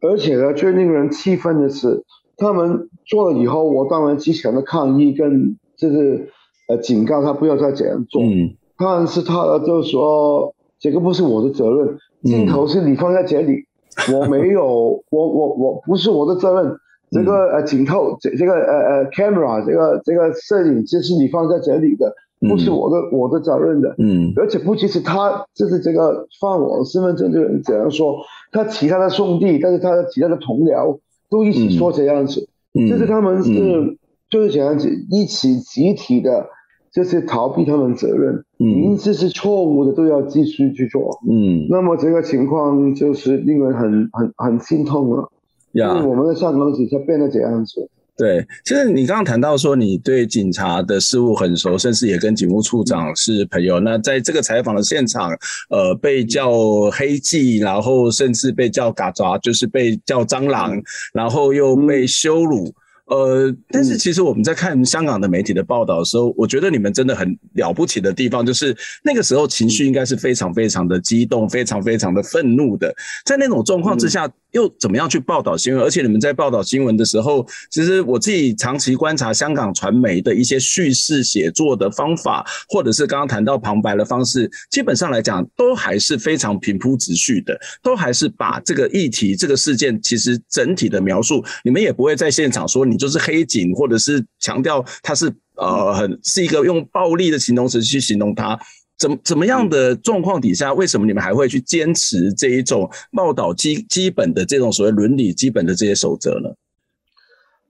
[0.00, 2.02] 而且呢，最令人气愤的是，
[2.36, 6.32] 他们做了以后，我当然之前的抗议跟就是
[6.68, 8.20] 呃警告他不要再这样做。
[8.20, 13.66] 嗯，但是他就是说这个不是我的责任，镜头是你放在这里，
[14.08, 14.64] 嗯、 我没有，
[15.10, 16.74] 我我我不是我的责任。
[17.10, 22.12] 这个呃镜头这这个呃呃 camera 这个这个摄影机是你放在这里的。
[22.48, 28.16] 不是我的、嗯、我的责任的，嗯，而且不仅是他，就是这个放我的身份证的人怎样说，
[28.50, 33.98] 他其他的兄弟，但是他的其他的同僚都一起说这样子，嗯，就是他们是、嗯、
[34.30, 36.46] 就是这样子一起集体的，
[36.92, 45.30] 就是逃避他们责任，嗯，明知是错误的都要继续去做，嗯，那么这个情况就是令人很很很心痛了，
[45.72, 47.88] 呀，我们的香港警察变得这样子。
[48.16, 53.80] 对，其实你刚刚谈到说你对警察的事务很熟，甚至也跟警务处长是朋友。
[53.80, 55.30] 那在这个采访的现场，
[55.70, 56.50] 呃，被叫
[56.92, 60.78] 黑记，然后甚至被叫嘎抓，就是被叫蟑螂，
[61.14, 62.70] 然后又被羞辱。
[63.10, 72.94] 呃，但是其实我们在看香港的媒体的报道的时候，我觉得你们真的很了不起的地方，就是那个时候情绪应该是非常非常的激动，非常非常的愤怒的。
[73.24, 75.82] 在那种状况之下，又怎么样去报道新闻？
[75.82, 92.99] 而且你们在报道新闻的时候，其实我自己长期观察香港传媒的一些叙事写作的方法，或者是刚刚谈到旁白的方式，基本上来讲都还是非常平铺直叙的，都还是把这个议题、这个事件其实整体的描述，你们也不会在现场说你。
[93.00, 98.58] 就是黑警，或者是强调他是呃很是一个用暴力的形容词去形容他，
[98.98, 106.50] 怎怎么样的状况底下，为什么你们还会去坚持这一种报道基基本的这种所谓伦理基本的这些守则呢？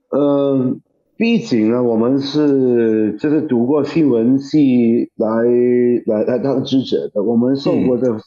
[0.09, 0.81] 嗯，
[1.17, 5.27] 毕竟呢，我们是就是读过新闻系来
[6.05, 8.19] 来来当记者的，我们受过的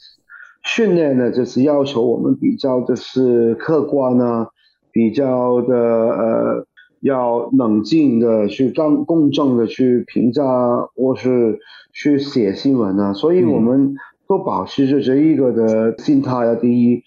[0.64, 4.48] 训练呢，就是要求我们比较就是客观啊，
[4.92, 6.66] 比较的呃。
[7.04, 10.42] 要冷静的去刚公正的去评价，
[10.96, 11.58] 或是
[11.92, 13.94] 去写新闻啊，所以我们
[14.26, 17.02] 都保持着这一个的心态啊，第一，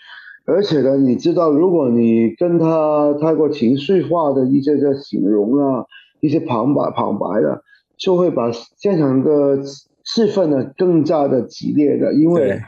[0.46, 5.86] 而且呢，你知道，如果你跟他太过情绪化的一些的形容啊，
[6.20, 7.64] 一些旁白旁白的，
[7.98, 12.62] 就会把现场的气氛呢更加的激烈的，因为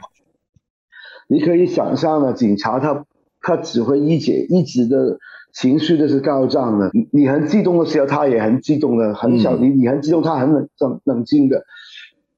[1.28, 3.06] 你可以想象呢，警察他
[3.40, 5.20] 他只会一解一直的。
[5.52, 11.64] 情绪都是高涨的，你很激动的时候，他也很激动的，很小，你你很激动，他很冷冷冷静的，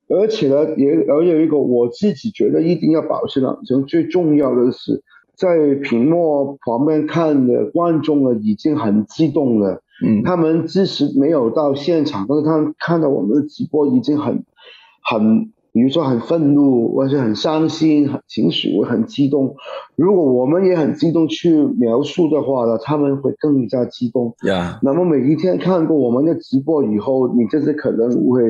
[0.09, 5.03] 而且呢，也而有一个我自己觉得一定要保持冷静，最重要的是
[5.35, 14.45] 在屏幕旁边看的观众呢已经很激动了，嗯，他们即使没有到现场，但是他们看到我们的直播已经很
[15.03, 15.53] 很。
[15.73, 19.57] 比如说很愤怒，或者很伤心，很情绪会很激动。
[19.97, 24.35] 如果我们也很激动去描述的话呢，他们会更加激动。
[24.47, 28.43] 呀，那么每一天看过我们的直播以后，你就是可能会，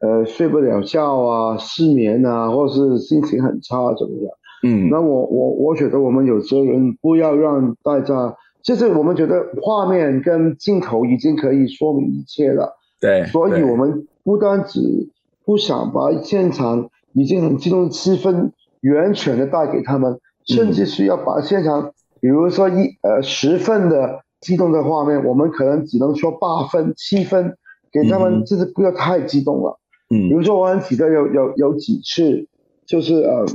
[0.00, 4.32] 呃，睡不了觉啊，失眠啊，或是心情很差怎么样？
[4.62, 12.76] 嗯，那我我我觉得我们有责任不要让大家，就是我们觉得画面跟镜头已经可以说明一切了。
[13.00, 15.08] 对，所以我们不单只。
[15.44, 18.52] 不想把现场已经很激动的气氛
[18.94, 27.56] 完全的带给他们，甚至是要把现场，比如说一呃十分的激动的画面，我们可能只能说八分、七分
[27.92, 29.78] 给他们，就是不要太激动了。
[30.08, 32.46] 嗯，比如说我很记得有有有几次，
[32.86, 33.46] 就是呃，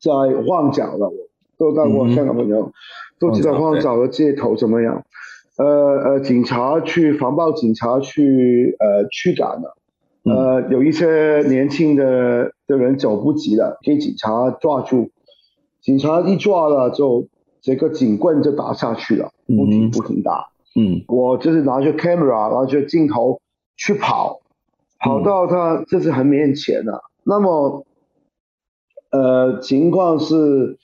[0.00, 0.12] 在
[0.46, 1.14] 旺角了，我
[1.58, 2.72] 都到过香港朋友，
[3.18, 5.04] 都知道旺角的街头怎么样。
[5.56, 9.76] 呃呃，警察去防暴，警察去呃驱赶了。
[10.24, 15.10] 呃，有一些年轻的的人走不及了，给警察抓住。
[15.80, 17.26] 警察一抓了，就
[17.62, 20.48] 这个警棍就打下去了，不停不停打。
[20.76, 23.40] 嗯，我就是拿着 camera，拿着镜头
[23.76, 24.40] 去跑，
[24.98, 27.02] 跑到他就是很面前了。
[27.24, 27.86] 那么，
[29.10, 30.78] 呃，情况是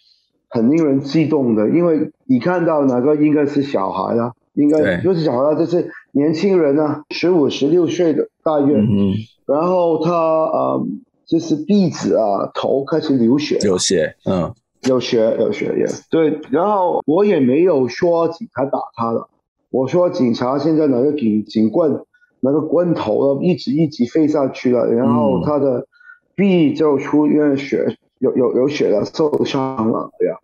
[0.48, 8.74] 很令人激动的，因为你看到哪个应该是小孩啊，应该就是小孩，就是年轻人呢，十五、十六岁的大约。
[8.76, 9.12] 嗯
[9.46, 10.84] 然后他呃，
[11.24, 14.52] 就是鼻子啊，头开始流血，流血，嗯，
[14.88, 16.40] 有血有血也对。
[16.50, 19.28] 然后我也没有说警察打他了，
[19.70, 22.00] 我说警察现在拿个警警棍，
[22.40, 25.86] 那个棍头一直一直飞下去了，然后他的
[26.34, 30.34] 臂就出现血，有有有血了，受伤了，对呀。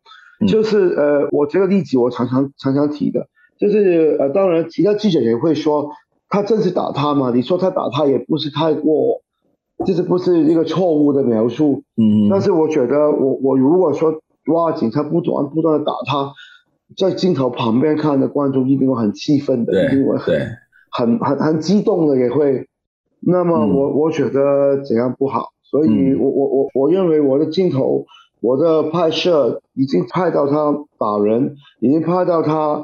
[0.47, 3.27] 就是呃，我这个例子我常常常常提的，
[3.63, 5.93] 就是呃，当然其他记者也会说。
[6.35, 7.31] 他真是打他嘛？
[7.31, 9.21] 你说他打他也不是太过，
[9.85, 11.83] 就是不是一个错误的描述。
[11.99, 14.15] 嗯，但是我觉得我我如果说
[14.47, 16.33] 哇，警察不断不断的打他，
[16.97, 20.39] 在镜头旁边看的观众一定会很气愤的，一定会很
[20.91, 22.67] 很很很激动的也会。
[23.21, 28.07] 那么我、嗯、我觉得怎样不好，所以我我我我认为我的镜头，
[28.41, 32.83] 我的拍摄已经拍到他打人，已经拍到他。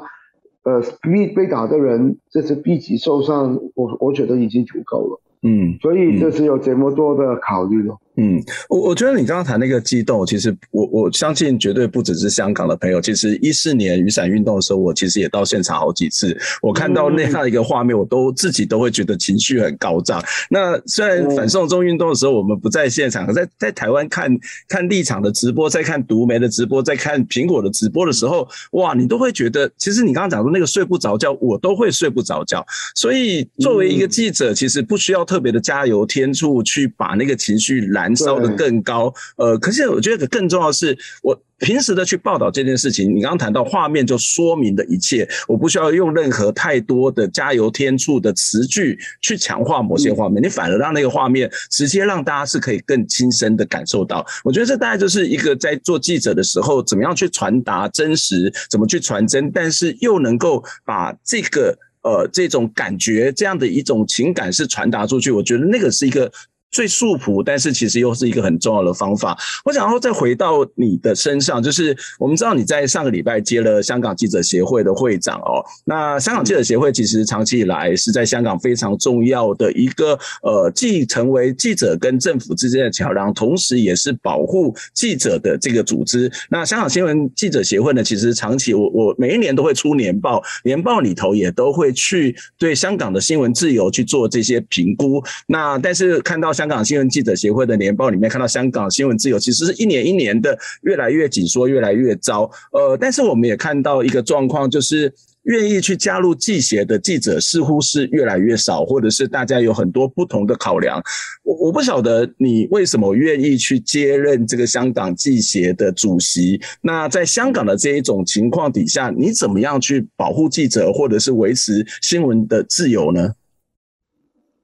[0.63, 5.21] 呃，被被打的人，这次 B 级受伤，我我觉得已经足够了。
[5.41, 7.95] 嗯，所以这是有这么多的考虑的。
[8.21, 12.99] 嗯，我我觉得你刚刚谈那个激动，其实我我相信绝对不只是香港的朋友。
[12.99, 20.21] 其实一四年雨伞运动的时候，我其实也到现场好几次，我看到那样一个画面，我都自己都会觉得情绪很高涨。
[20.49, 24.29] 那虽然反送中运动的时候我们不在现场，在在台湾看
[24.67, 32.65] 看立场的直播，在看独媒的直播，在看苹果的直播的时候，哇，你都会觉得，其实你刚刚讲的那个睡不着觉，我都会睡不着觉。
[32.95, 38.08] 所以作为一个记者，其实不需要特别的加油添醋去把那个情绪拦。
[38.15, 54.25] 烧的更高，呃，可是我觉得更重要的是，我平时的去报道这件事情，你刚刚谈到画面就说明了一切，我不需要用任何太多的加油添醋的词句去强化某些画面，你反而让那个画面直接让大家是可以更亲身的感受到。
[54.43, 66.31] 我觉得这大概就是一个在做记者的时候，怎么样去传达真实，怎么去传真，但是又能够把这个呃这种感觉这样的一种情感是传达出去，我觉得那个是一个。
[66.71, 69.35] 最素朴，但是其实又是一个很重要的方法。
[69.65, 75.65] 我想要再回到你的身上，就是我们知道你在上个礼拜接了香港记者协会的会长哦。
[75.83, 86.31] 那香港记者协会其实长期以来是在香港非常重要的一个呃，既成为记者跟政府之间的桥梁，同时也是保护记者的这个组织。
[86.51, 95.23] 那香港新闻记者协会呢，其实长期我我每一年都会出年报，年报里头也都会去对香港的新闻自由去做这些评估。
[95.47, 96.53] 那但是看到。
[96.59, 102.51] 香港新闻记者协会的年报里面看到，香港新闻自由其实是一年一年的越来越紧缩，越来越糟。
[102.73, 105.09] 呃，但是我们也看到一个状况，就是
[105.43, 111.01] 愿意去加入记协的记者似乎是越来越少，或者是大家有很多不同的考量。
[111.43, 116.59] 我我不晓得你为什么愿意去接任这个香港记协的主席。
[116.81, 123.35] 那在香港的这一种情况底下，你怎么样去保护记者，或者是维持新闻的自由呢？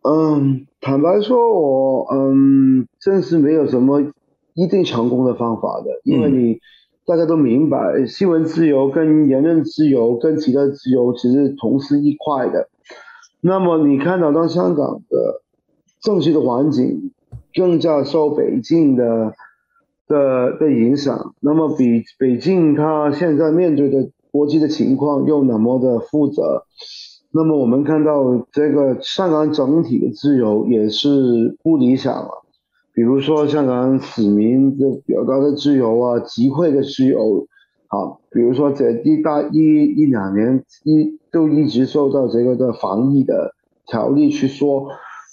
[0.07, 4.03] 嗯，坦白说我，我嗯，真是没有什么
[4.53, 6.59] 一定成功的方法的，因为你
[7.07, 12.69] 大家都明白，新闻自由跟言论自由跟其他自由其实同是一块的。
[13.41, 15.41] 那么你看到当香港的
[16.03, 17.11] 政治的环境
[17.55, 19.33] 更加受北京的
[20.07, 26.43] 的的影响，那么比北京它现在面对的国际的情况又那么的复杂。
[27.37, 32.29] 那么我们看到这个香港整体的自由也是不理想了，
[32.93, 37.45] 比如说香港市民的表达的自由啊，集会的自由，
[37.87, 43.53] 啊，比如说这一大一一两年一都一直受到这个的防疫的
[43.85, 44.87] 条例去说，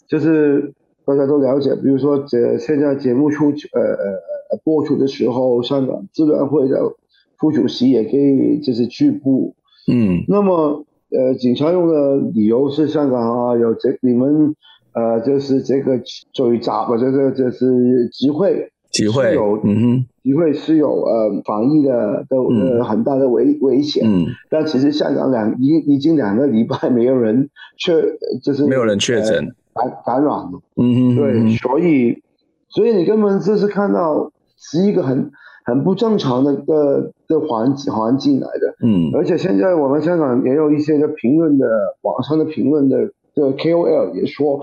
[0.09, 0.75] 就是
[1.05, 6.81] 大家都了解，比如说这现在节目出呃呃播出的时候，香港支联会的
[7.39, 9.55] 副主席也可以就是拒捕，
[9.87, 10.85] 嗯，那么。
[11.13, 14.55] 呃，警察用的理由是香港啊，有这你们
[14.95, 16.01] 呃，就是这个
[16.33, 27.49] 追查，或者这个就是集会，集会有，嗯哼，集会是有呃防疫的的呃很大的危危险，嗯，但其实香港两已已经两个礼拜没有人
[27.79, 27.93] 确，
[28.43, 32.23] 就是没有人确诊、呃、感感染了，嗯哼，对，所以
[32.69, 35.31] 所以你根本就是看到是一个很
[35.65, 41.67] 很不正常的的的环环境来的，嗯，而且现在我们香港也有一些的评论的
[42.03, 43.13] 网上的评论的。
[43.35, 44.61] 这个 KOL 也说，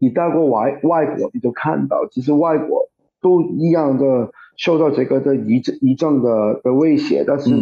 [0.00, 2.88] 你到过外外国，你就看到，其实外国
[3.22, 7.52] 都一样的受到这个的疫症疫症的的威胁，但是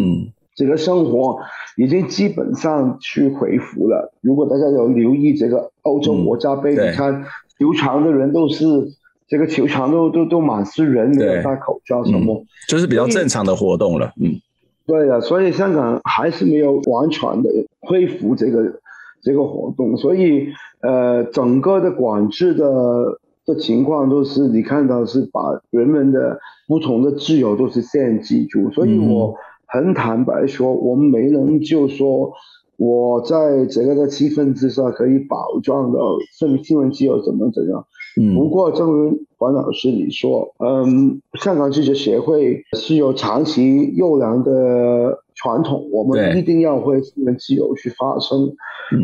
[0.57, 1.37] 这个生活
[1.77, 4.15] 已经基本上去恢复了。
[4.23, 7.25] 如果大家有留意这个欧洲国家杯，嗯、你看
[7.59, 8.65] 球场的人都是
[9.33, 14.12] 这个球场都都都满是人，没有戴口罩什么、嗯，就是比较正常的活动了。
[14.20, 14.39] 嗯，
[14.87, 18.80] 对的，所以香港还是没有完全的恢复这个。
[19.24, 20.49] 这个活动，所以
[20.80, 29.37] 呃，整个的管制的的情况都是你看到是把人们的不同的自由都是限制住，所以我
[29.68, 32.33] 很坦白说，我们没能就说
[32.76, 36.01] 我在这个的气氛之下可以保障的
[36.37, 37.87] 新新闻自由怎么怎样。
[38.21, 48.55] 嗯，不过正如黄老师你说，嗯，香港记者协会是有长期优良的传统，我们一定要为新闻自由去发声。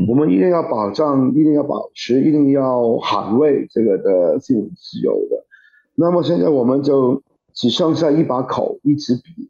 [0.06, 5.44] 我们一定要保障，一定要保持，一定要捍卫这个的新闻自由的。
[5.94, 7.22] 那么现在我们就
[7.54, 9.48] 只剩下一把口，一支笔，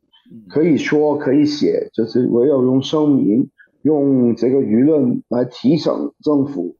[0.48, 3.50] 可以说可以写，就是唯有用声明，
[3.82, 5.92] 用这个舆论来提醒
[6.22, 6.76] 政府，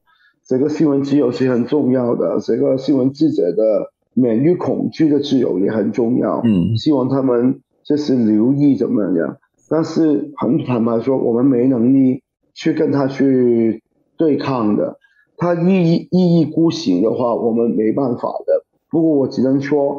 [0.49, 6.41] 这个新闻自由是很重要的，这个新闻记者的免于恐惧的自由也很重要。
[6.43, 9.37] 嗯，希望他们就是留意怎么样。
[9.69, 12.23] 但是很坦白说，我们没能力。
[12.55, 13.83] 去跟他去
[14.17, 14.97] 对抗的，
[15.37, 18.65] 他一意一意孤行的话，我们没办法的。
[18.89, 19.97] 不过我只能说，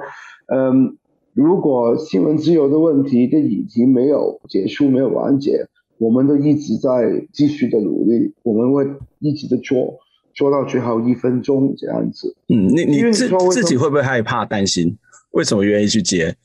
[0.53, 0.99] 嗯，
[1.33, 8.87] 如果新闻自由的问题的议题没有结束、没有完结，我们都一直在继续的努力，我们会
[9.21, 9.95] 一直的做，
[10.35, 12.37] 做到最后一分钟这样子。
[12.49, 14.97] 嗯，你你自自己会不会害怕、担心？
[15.31, 16.37] 为什么愿意去接？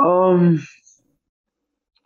[0.00, 0.58] 嗯，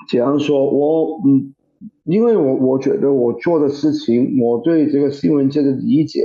[0.09, 1.55] 这样说，我嗯。
[2.03, 6.25] 因为我我觉得我做的事情，我对这个新闻界的理解，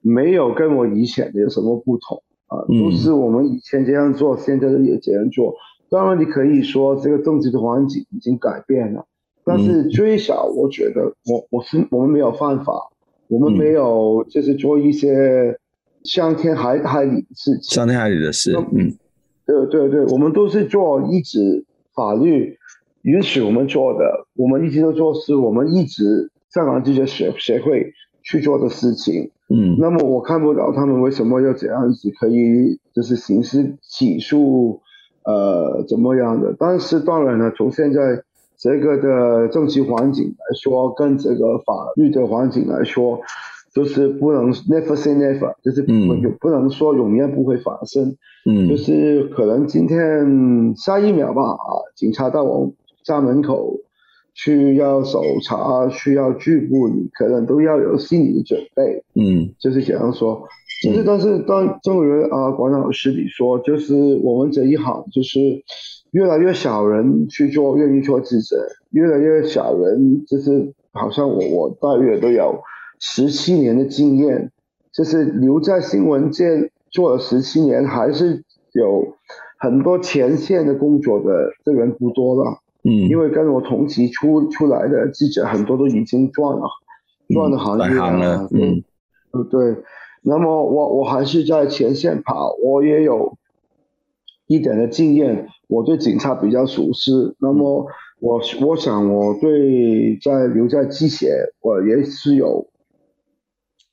[0.00, 5.54] 没有跟我以前的有什么不同啊，都是我们以前这样做，现在也这样做。
[5.88, 9.06] 当然，你可以说这个政治的环境已经改变了，
[9.44, 12.90] 但是最少我觉得我我是我们没有犯法，
[13.32, 15.58] 我们没有就是做一些
[16.04, 18.52] 伤天害害理的事情，伤天害理的事。
[18.54, 18.92] 嗯，
[19.46, 21.64] 对对对，我们都是做一直
[21.94, 22.58] 法律。
[23.02, 29.30] 允许我们做的，我们一直都做，是我们一直香港记者协协会去做的事情。
[29.48, 34.82] 嗯，那么我看不到他们为什么要这样子，可以就是刑事起诉，
[35.24, 36.54] 呃，怎么样的？
[36.56, 38.22] 但是当然了，从现在
[38.62, 43.20] 这个的政治环境来说，跟这个法律的环境来说，
[43.74, 48.16] 就是不能 never say never，就是不不能说永远不会发生。
[48.46, 52.72] 嗯，就是可能今天下一秒吧，啊，警察到我。
[53.04, 53.80] 家门口
[54.32, 59.02] 去要搜查，需要拘捕你，可能都要有心理的准备。
[59.20, 60.46] 嗯，就是这样说。
[60.84, 65.64] 就是，但是当正如啊，管老师你说，就是我们这一行，就是
[66.12, 68.56] 越来越少人去做，愿意做记者，
[68.90, 72.62] 越来越少人，就是好像我我大约都有
[73.00, 74.50] 十七年的经验，
[74.92, 79.16] 就是留在新闻界做了十七年，还是有
[79.58, 82.58] 很多前线的工作的的人不多了。
[82.84, 86.62] 嗯，因为跟我同期出出来的记者很多都已经转了，
[87.32, 88.82] 转了行业了，嗯，
[89.30, 89.82] 对对。
[90.24, 93.38] 那么我我还是在前线跑，我也有
[94.46, 97.10] 一点的经验，我对警察比较熟悉。
[97.38, 97.86] 那么
[98.20, 101.28] 我我想我对在留在机械，
[101.62, 102.68] 我也是有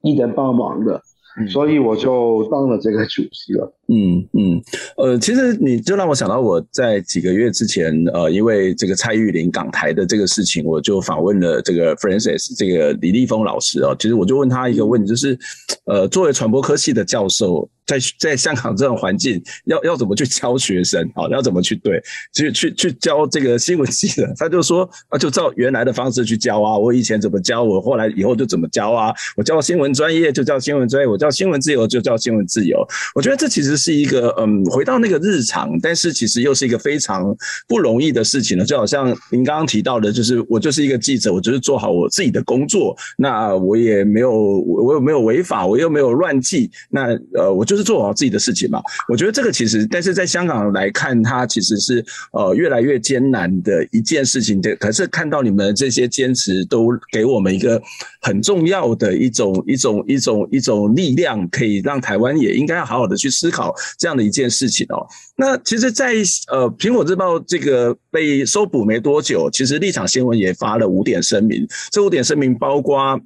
[0.02, 1.02] 一点帮忙的。
[1.48, 3.74] 所以我就当了这个主席了。
[3.92, 4.62] 嗯嗯，
[4.98, 13.96] 呃，其实你就让我想到我在几个月之前，呃，因为这个蔡玉林港台的这个事情，我就访问了这个 Francis 这个李立峰老师哦。
[13.98, 15.38] 其实我就问他一个问题，就是，
[15.86, 21.28] 呃，作为传播科系的教授，在在香港这种环境，要要怎么去教学生啊？
[21.32, 22.00] 要怎么去对
[22.32, 24.32] 去去去教这个新闻系的？
[24.38, 26.78] 他就说啊，就照原来的方式去教啊。
[26.78, 29.12] 我以前怎么教，我后来以后就怎么教啊。
[29.36, 32.86] 我教新闻专业就叫新闻专业，我教新闻自由就叫新闻自由。
[33.16, 37.36] 我觉得这其实是一个嗯，回到那个日常，但是其实又是一个非常
[37.68, 38.64] 不容易的事情呢。
[38.64, 47.80] 就好像您刚刚提到的，就是我就是一个记者，我就是做好我自己的工作，那我也没有我又没有违法，我又没有乱记，那呃，我就是。
[47.90, 48.80] 做好自己的事情嘛？
[49.08, 54.62] 我觉得这个其实，但是在香港来看，它其实是呃越来越艰难的一件事情。
[54.62, 57.82] 对，可是看到你们这些坚持，都给我们一个
[58.22, 65.08] 很重要的一种一种一种一种力量，可以让台湾也应该要好好的去思考这样的一件事情哦。
[65.36, 66.14] 那其实在，
[66.52, 71.68] 呃苹果日报这个被搜捕没多久，其实立场新闻也发了五点声明。
[71.92, 73.20] 这五点声明包括。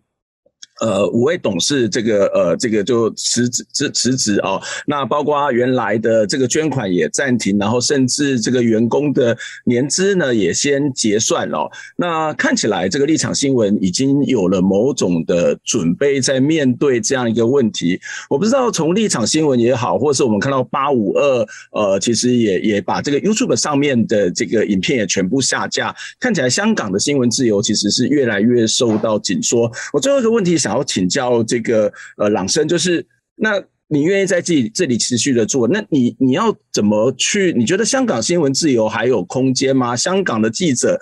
[0.82, 4.59] 呃，五位董事这个呃，这个就辞职辞辞职哦。
[4.88, 11.71] 那包括原来的这个捐款也暂停，然后甚至这个员工的年资呢也先结算了哦。
[11.95, 18.01] 那看起来这个立场新闻已经有了某种的准备，在面对这样一个问题。
[18.28, 25.95] 我不知道从立场新闻也好，或者是我们看到八五二，呃，其实也也把这个 YouTube 上面的这个影片也全部下架。
[26.19, 29.71] 看起来香港的新闻自由其实是越来越受到紧缩。
[29.93, 30.57] 我最后一个问题。
[30.64, 33.05] 想要请教这个呃朗生，就是
[33.36, 35.68] 那你愿意在自己这里持续的做？
[35.68, 37.51] 那你你要怎么去？
[37.51, 39.93] 你觉得香港新闻自由还有空间吗？
[39.93, 40.97] 香港的记者，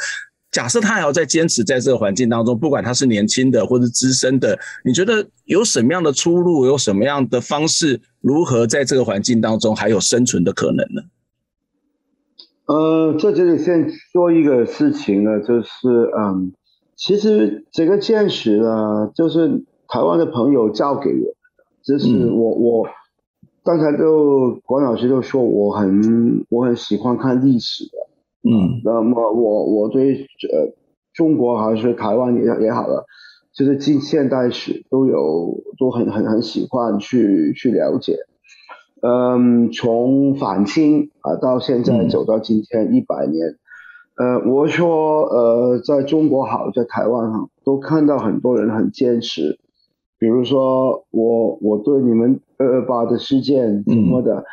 [0.51, 6.65] 假设他还要再坚持在这个环境当中，不管他是年轻的或者资深的，你觉得有什么样的出路？
[6.65, 8.01] 有什么样的方式？
[8.19, 11.01] 如何在这个环境当中还有生存的可能呢？
[12.65, 15.69] 呃，在这里先说一个事情呢，就是
[16.17, 16.51] 嗯。
[17.03, 21.33] 其实这个见识呢，就是台湾的朋友教给我的。
[21.83, 22.87] 就是我我
[23.63, 30.75] 刚才就管老师就说我很我很喜欢看历史的，嗯，那么我我对呃
[31.11, 33.05] 中国还是台湾也也好了，
[33.51, 38.15] 就是近现代史都有都很很很喜欢去去了解。
[39.01, 43.57] 嗯，从反清啊到现在走到今天一百年。
[44.17, 49.57] 呃，我说，呃，在中国好，在台湾好，都看到很多人很坚持。
[50.19, 54.43] 比如说，我我对你们二二八的事件什么的，嗯、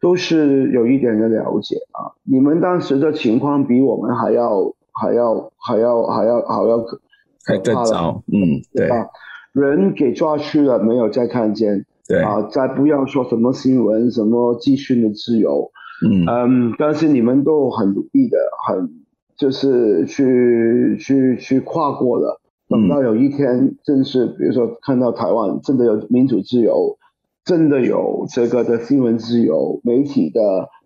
[0.00, 2.14] 都是有一点的了解啊。
[2.22, 7.00] 你们当时的情况比我们还要还要还要还要还要可
[7.44, 9.08] 还更糟，嗯，对吧？
[9.52, 15.72] 人给抓去了，没有再看见，对啊，再不要说什么新闻，什么资讯的自由，
[16.06, 18.38] 嗯嗯，但是你们都很努力的，
[18.68, 19.05] 很。
[19.36, 26.96] 就是去去去跨过了，等到有一天，正是比如说看到台湾真的有民主自由，
[27.44, 30.40] 真的有这个的新闻自由，媒体的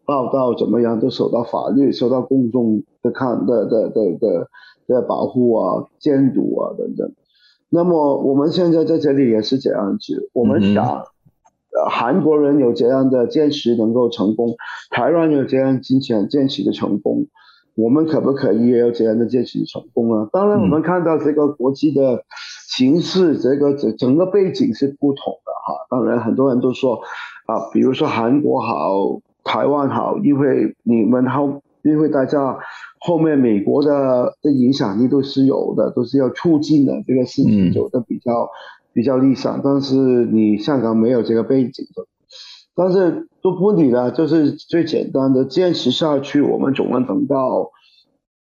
[0.05, 4.49] 报道怎么样都受到法律、受到公众的看的的的的
[4.89, 7.13] 的保护啊、监督啊等等。
[7.69, 14.57] 那么我们现在在这里也是这样子，我们想，呃，韩国人有这样的坚持能够成功，
[14.91, 17.27] 台湾有这样金钱坚持的成功。
[17.75, 20.29] 我们可不可以也有这样的坚持成功啊？
[20.33, 22.25] 当然，我们看到这个国际的
[22.69, 25.87] 形势，这个整整个背景是不同的哈。
[25.89, 27.01] 当然，很多人都说
[27.47, 32.59] 啊，比如说韩国好，台湾好，因为你们后，因为大家
[32.99, 38.51] 后面美国的的影响力都是有的，都是要促进的这个事情走得比较
[38.93, 39.61] 比较理想。
[39.65, 42.05] 但是你香港没有这个背景的。
[42.81, 47.71] 但是都不理了，就是最简单的坚持下去，我们总能等到，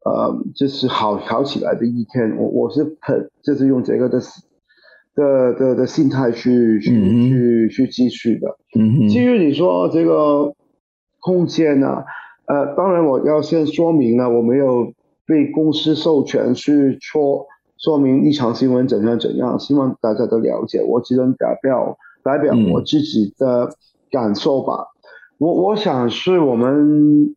[0.07, 2.38] 呃，就是好好起来的一天。
[2.38, 4.18] 我我是很就是用这个的
[5.14, 8.57] 的的的心态去去、嗯、去去继续的。
[8.78, 10.55] 嗯，至于你说这个
[11.20, 12.05] 空间呢、啊，
[12.47, 14.91] 呃，当然我要先说明了，我没有
[15.26, 17.45] 被公司授权去说
[17.76, 23.64] 说明立场新闻怎样怎样，希望大家都了解，我只能代表代表我自己的。
[23.64, 23.72] 嗯
[24.11, 24.88] 感受吧，
[25.38, 27.34] 我我想是我们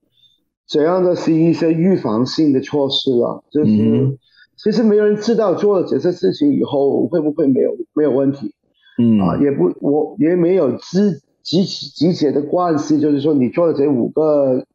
[0.67, 4.17] 怎样的是一些预防性的措施了，就是、嗯、
[4.57, 8.53] 其实没有人知道做了这些事情以后会不会没有没有问题，
[8.97, 9.19] 嗯。
[9.19, 14.65] 啊，也不我也没有直直直接的关系，就是说你做了这五个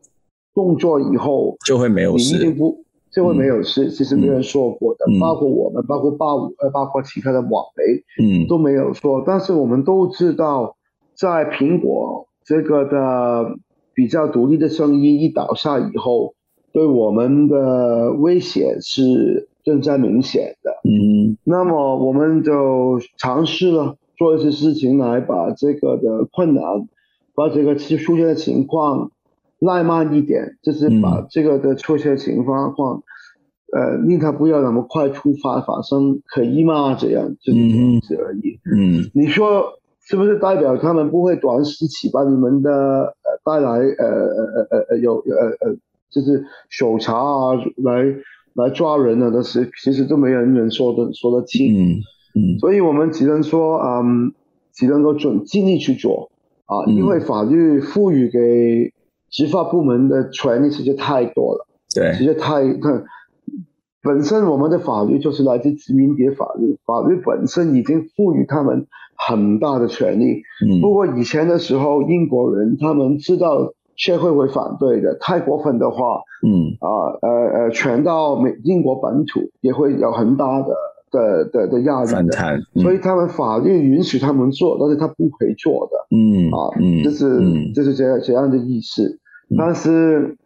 [0.54, 10.76] 动作以后就会没有事，你一定不就会没有事，嗯、其实没人说过的，嗯、包括我们，包括八五呃，包括其他的网媒，嗯，都没有说，但是我们都知道。
[11.18, 13.56] 在苹果这个的
[13.92, 16.34] 比较独立的声音一倒下以后，
[16.72, 20.70] 对我们的威胁是更加明显的。
[20.88, 26.64] 嗯，那么我们就尝试了做一些事情来把这个的困难
[27.34, 29.10] 把这个出现的情况
[29.58, 32.72] 拉慢一点，就是把这个的出现的情况，
[33.76, 36.94] 嗯、呃，令他不要那么快突发发生，可以吗？
[36.94, 38.60] 这样就是这样子而已。
[38.72, 39.77] 嗯，你说
[40.08, 45.76] 是不是代表他们不会短时期把你们的呃带来呃呃呃呃有呃呃
[46.10, 48.04] 就是搜查啊来
[48.54, 49.30] 来抓人啊？
[49.32, 51.74] 但是其实都没有人能说的说得清。
[51.74, 52.00] 嗯
[52.34, 54.32] 嗯，所以我们只能说嗯。
[54.78, 56.30] 只能够尽尽力去做
[56.66, 58.92] 啊，因为法律赋予给
[59.28, 63.02] 执法部门的权利实在太多了，对，实在太太
[64.00, 68.86] 本身我们的法律就是来自殖民地法律，法律本身已经赋予他们
[69.18, 70.42] 很大的权利。
[70.64, 76.88] 嗯，不过以前的时候，英国人他们知道社会会反对的，太过分的话，嗯啊
[77.20, 80.68] 呃呃，传到美英国本土也会有很大的。
[81.10, 89.18] 的的的压力的，嗯、所以他们法律允许他们做，但是他不可以做的，嗯啊，嗯，就是、嗯、就是这样这样的意思。
[89.48, 90.36] 嗯、但是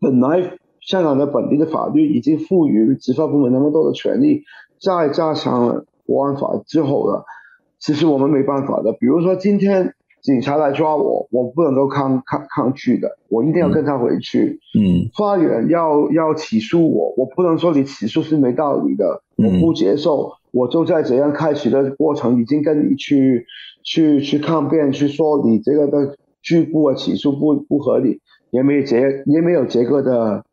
[0.00, 4.42] 本来香港的本地的法律已经赋予执法部门那么多的权利，
[4.80, 7.24] 再加上了国安法之后了，
[7.82, 8.92] 其实我们没办法的。
[8.92, 9.92] 比如说今天。
[10.22, 14.60] 警察来抓我，我不能够抗抗抗拒的，我一定要跟他回去。
[14.78, 23.46] 嗯，法院要要起诉我，我不能说你起诉是没道理的，我不接受，嗯、我就在怎样开始的过程已经跟你去
[23.82, 28.20] 去去抗辩，去说你这个的拒不啊起诉不不合理，
[28.52, 30.44] 也没结也没有结个的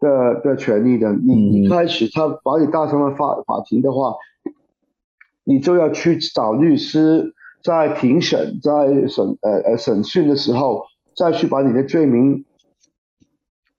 [0.00, 1.14] 的的权利的。
[1.14, 4.12] 你一开始他把你带上了法法庭的话，
[5.44, 7.32] 你就要去找律师。
[7.64, 10.84] 在庭审、在审呃呃审讯的时候，
[11.16, 12.44] 再去把你的罪名，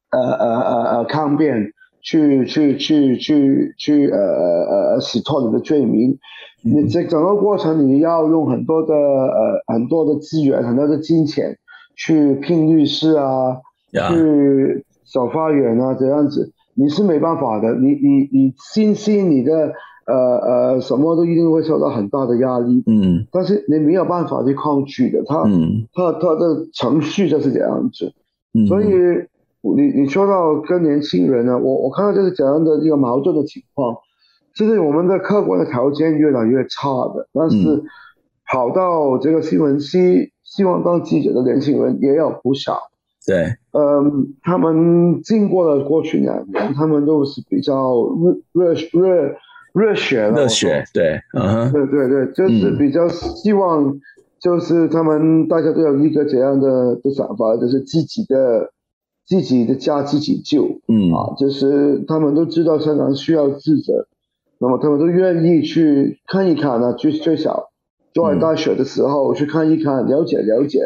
[0.09, 6.18] 呃呃呃呃抗辩，去去去去去呃呃呃洗脱你的罪名，
[6.63, 11.59] 你这整个过程你要用很多的呃很多的资源、很多的金钱
[11.95, 13.61] 去聘律师啊.
[13.91, 19.74] 去找法院啊，这样子你是没办法的，你你你信心你的。
[20.06, 28.14] 呃呃，什么都一定会受到很大的压力，嗯，但是你没有办法去抗拒的，他，嗯，他他的程序就是这样子，
[28.53, 28.88] 嗯，所以。
[29.68, 33.97] 你你说到跟年轻人呢，我我看到就是这样的一个矛盾的情况，
[34.53, 37.84] 就是我们的客观的条件越来越差的，但是
[38.45, 42.78] 跑到这个新闻系希望当记者的年轻人也有不少，
[43.26, 47.95] 对，嗯，他们经过了过去两年，他们都是比较
[48.53, 49.36] 热热热。
[49.76, 53.99] 热血，热血，对，嗯，对对对，就是比较希望，
[54.39, 58.71] 就是他们大家都有一个怎样的的想法，就是自己的
[59.28, 61.11] 自己的家自己救，嗯。
[61.13, 64.07] 啊，就是他们都知道香港需要智者，
[64.59, 67.71] 那么他们都愿意去看一看呢，最最少，
[68.13, 70.80] 在大学的时候去看一看，了解了解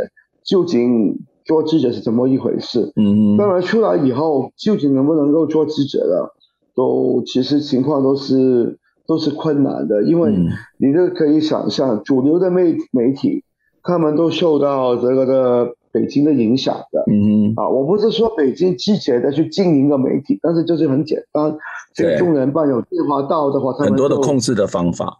[0.44, 6.36] 究竟做记者是怎么一回事，嗯，当然出来以后究竟能不能够做记者了。
[6.80, 10.34] 都其实情况都是都是困难的，因为
[10.78, 13.44] 你都可以想象，主流的媒媒体，
[13.84, 17.04] 他们都受到这个的北京的影响的。
[17.12, 21.58] 嗯啊，我不是说北京积极的去经营个媒体，但是就是很简单，
[21.94, 25.20] 这个中联办有电话到的话，他们很多的控制的方法。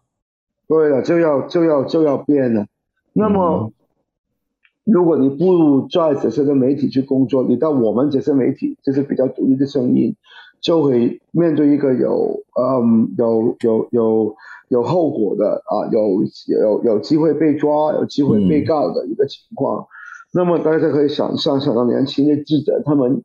[0.66, 2.68] 对了，就要就要就要变了。
[3.12, 3.74] 那么，
[4.86, 10.16] 嗯、如果你不在这些的媒体去工作，你到我们这些媒体，就是比较独立的声音。
[10.62, 14.36] 就会面对一个有嗯有有有
[14.68, 19.82] 有后果的啊，有有有机会被抓，有机会被告的一个情况。
[19.82, 19.88] 嗯、
[20.34, 23.24] 那么大家可以想象，想到年轻的记者，他们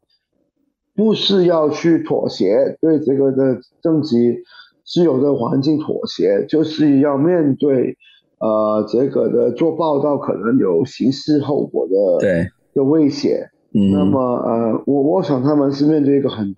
[0.95, 4.45] 不是要去妥协，对这个的政治
[4.87, 7.97] 自由的环境妥协，就是要面对
[8.39, 13.51] 呃这个的做报道可能有刑事后果的对的威胁。
[13.73, 16.55] 嗯、那么呃，我我想他们是面对一个很。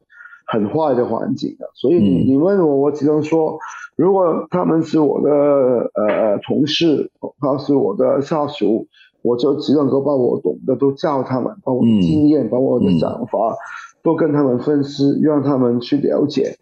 [0.57, 3.59] 很坏的环境的，所以你你问我，我只能说，
[3.94, 8.86] 如果他们是我的呃同事，他是我的下属，
[9.22, 13.54] 我就只能够把我懂的都教他们，把我的经验，把我的想法
[14.02, 16.57] 都跟他们分析，让他们去了解，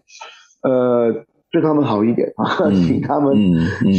[0.64, 1.12] 呃，
[1.52, 3.36] 对他们好一点啊，请他们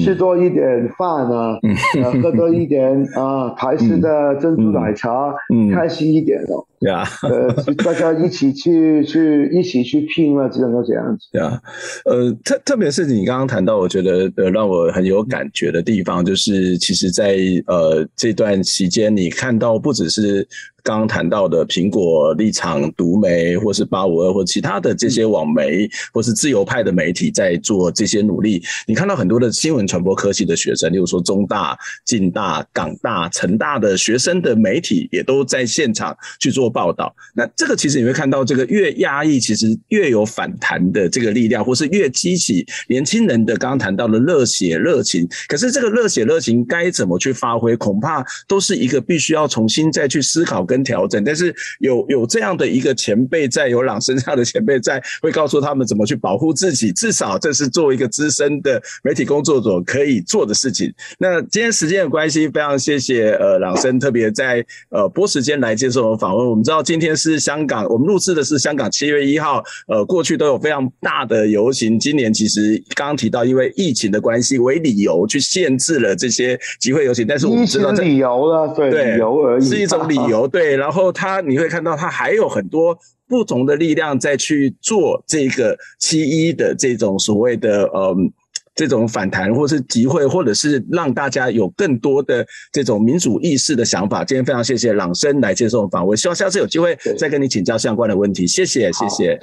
[0.03, 1.57] 吃多一点饭啊，
[2.03, 5.33] 呃，喝多一点啊台式的珍珠奶茶，
[5.73, 6.65] 开心一点哦。
[6.85, 7.51] 对啊，呃，
[7.83, 11.27] 大家一起去去一起去拼了，只能够这样子。
[11.31, 11.59] 对啊，
[12.05, 20.47] 呃，特特别是你刚刚谈到，我觉得呃让我很有感觉的地方，就是其实在呃这段期间，你看到不只是。
[20.85, 28.61] 刚刚谈到的苹果立场独媒，或是八五二，或其他的这些网媒，或是自由派的媒体在做这些努力。
[28.85, 31.75] 你看到很多的新闻传播科系的学生，例如说中大、
[32.05, 37.13] 近大、港大、成大的学生的媒体，也都在现场去做报道。
[37.33, 45.27] 那这个其实你会看到，这个越压抑，其实越有反弹的这个力量，或是越激起年轻人的刚刚谈到的热血热情。
[45.47, 50.85] 可是这个热血热情该怎么去发挥，恐怕都是一个必须要重新再去思考跟。
[50.85, 56.91] 调整，但是有有这样的一个前辈在，有朗生这样的前辈在，会告诉他们怎么去保护自己。
[56.91, 60.93] 至少这是作为一个资深的媒体工作者可以做的事情。
[61.17, 66.47] 那今天时间的关系，非常谢谢呃朗生特别在呃播时间来接受我访问。
[66.47, 71.97] 我们知道今天是香港，我们录制的是香港七月一号，呃过去都有非常大的游行。
[71.97, 80.65] 今年其实刚刚提到，因为疫情的关系为理由去限制了这些集会游行，但是我们知道这理由了，对，对理由而已，是一种理由，对。
[80.65, 82.97] 对，然后它你会看到，它还有很多
[83.27, 88.31] 不同的力量在去做这个七一的这种所谓的嗯
[88.75, 94.23] 这种反弹，或是集会，或者是让大家有更多的这种民主意识的想法。
[94.25, 98.45] 今天非常谢谢朗生来接受访问，希望下次有机会再跟你请教相关的问题。
[98.45, 99.39] 谢谢，谢谢，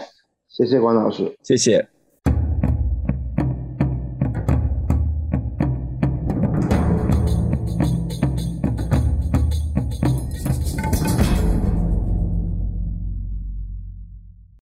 [0.48, 1.88] 谢谢关老师，谢谢。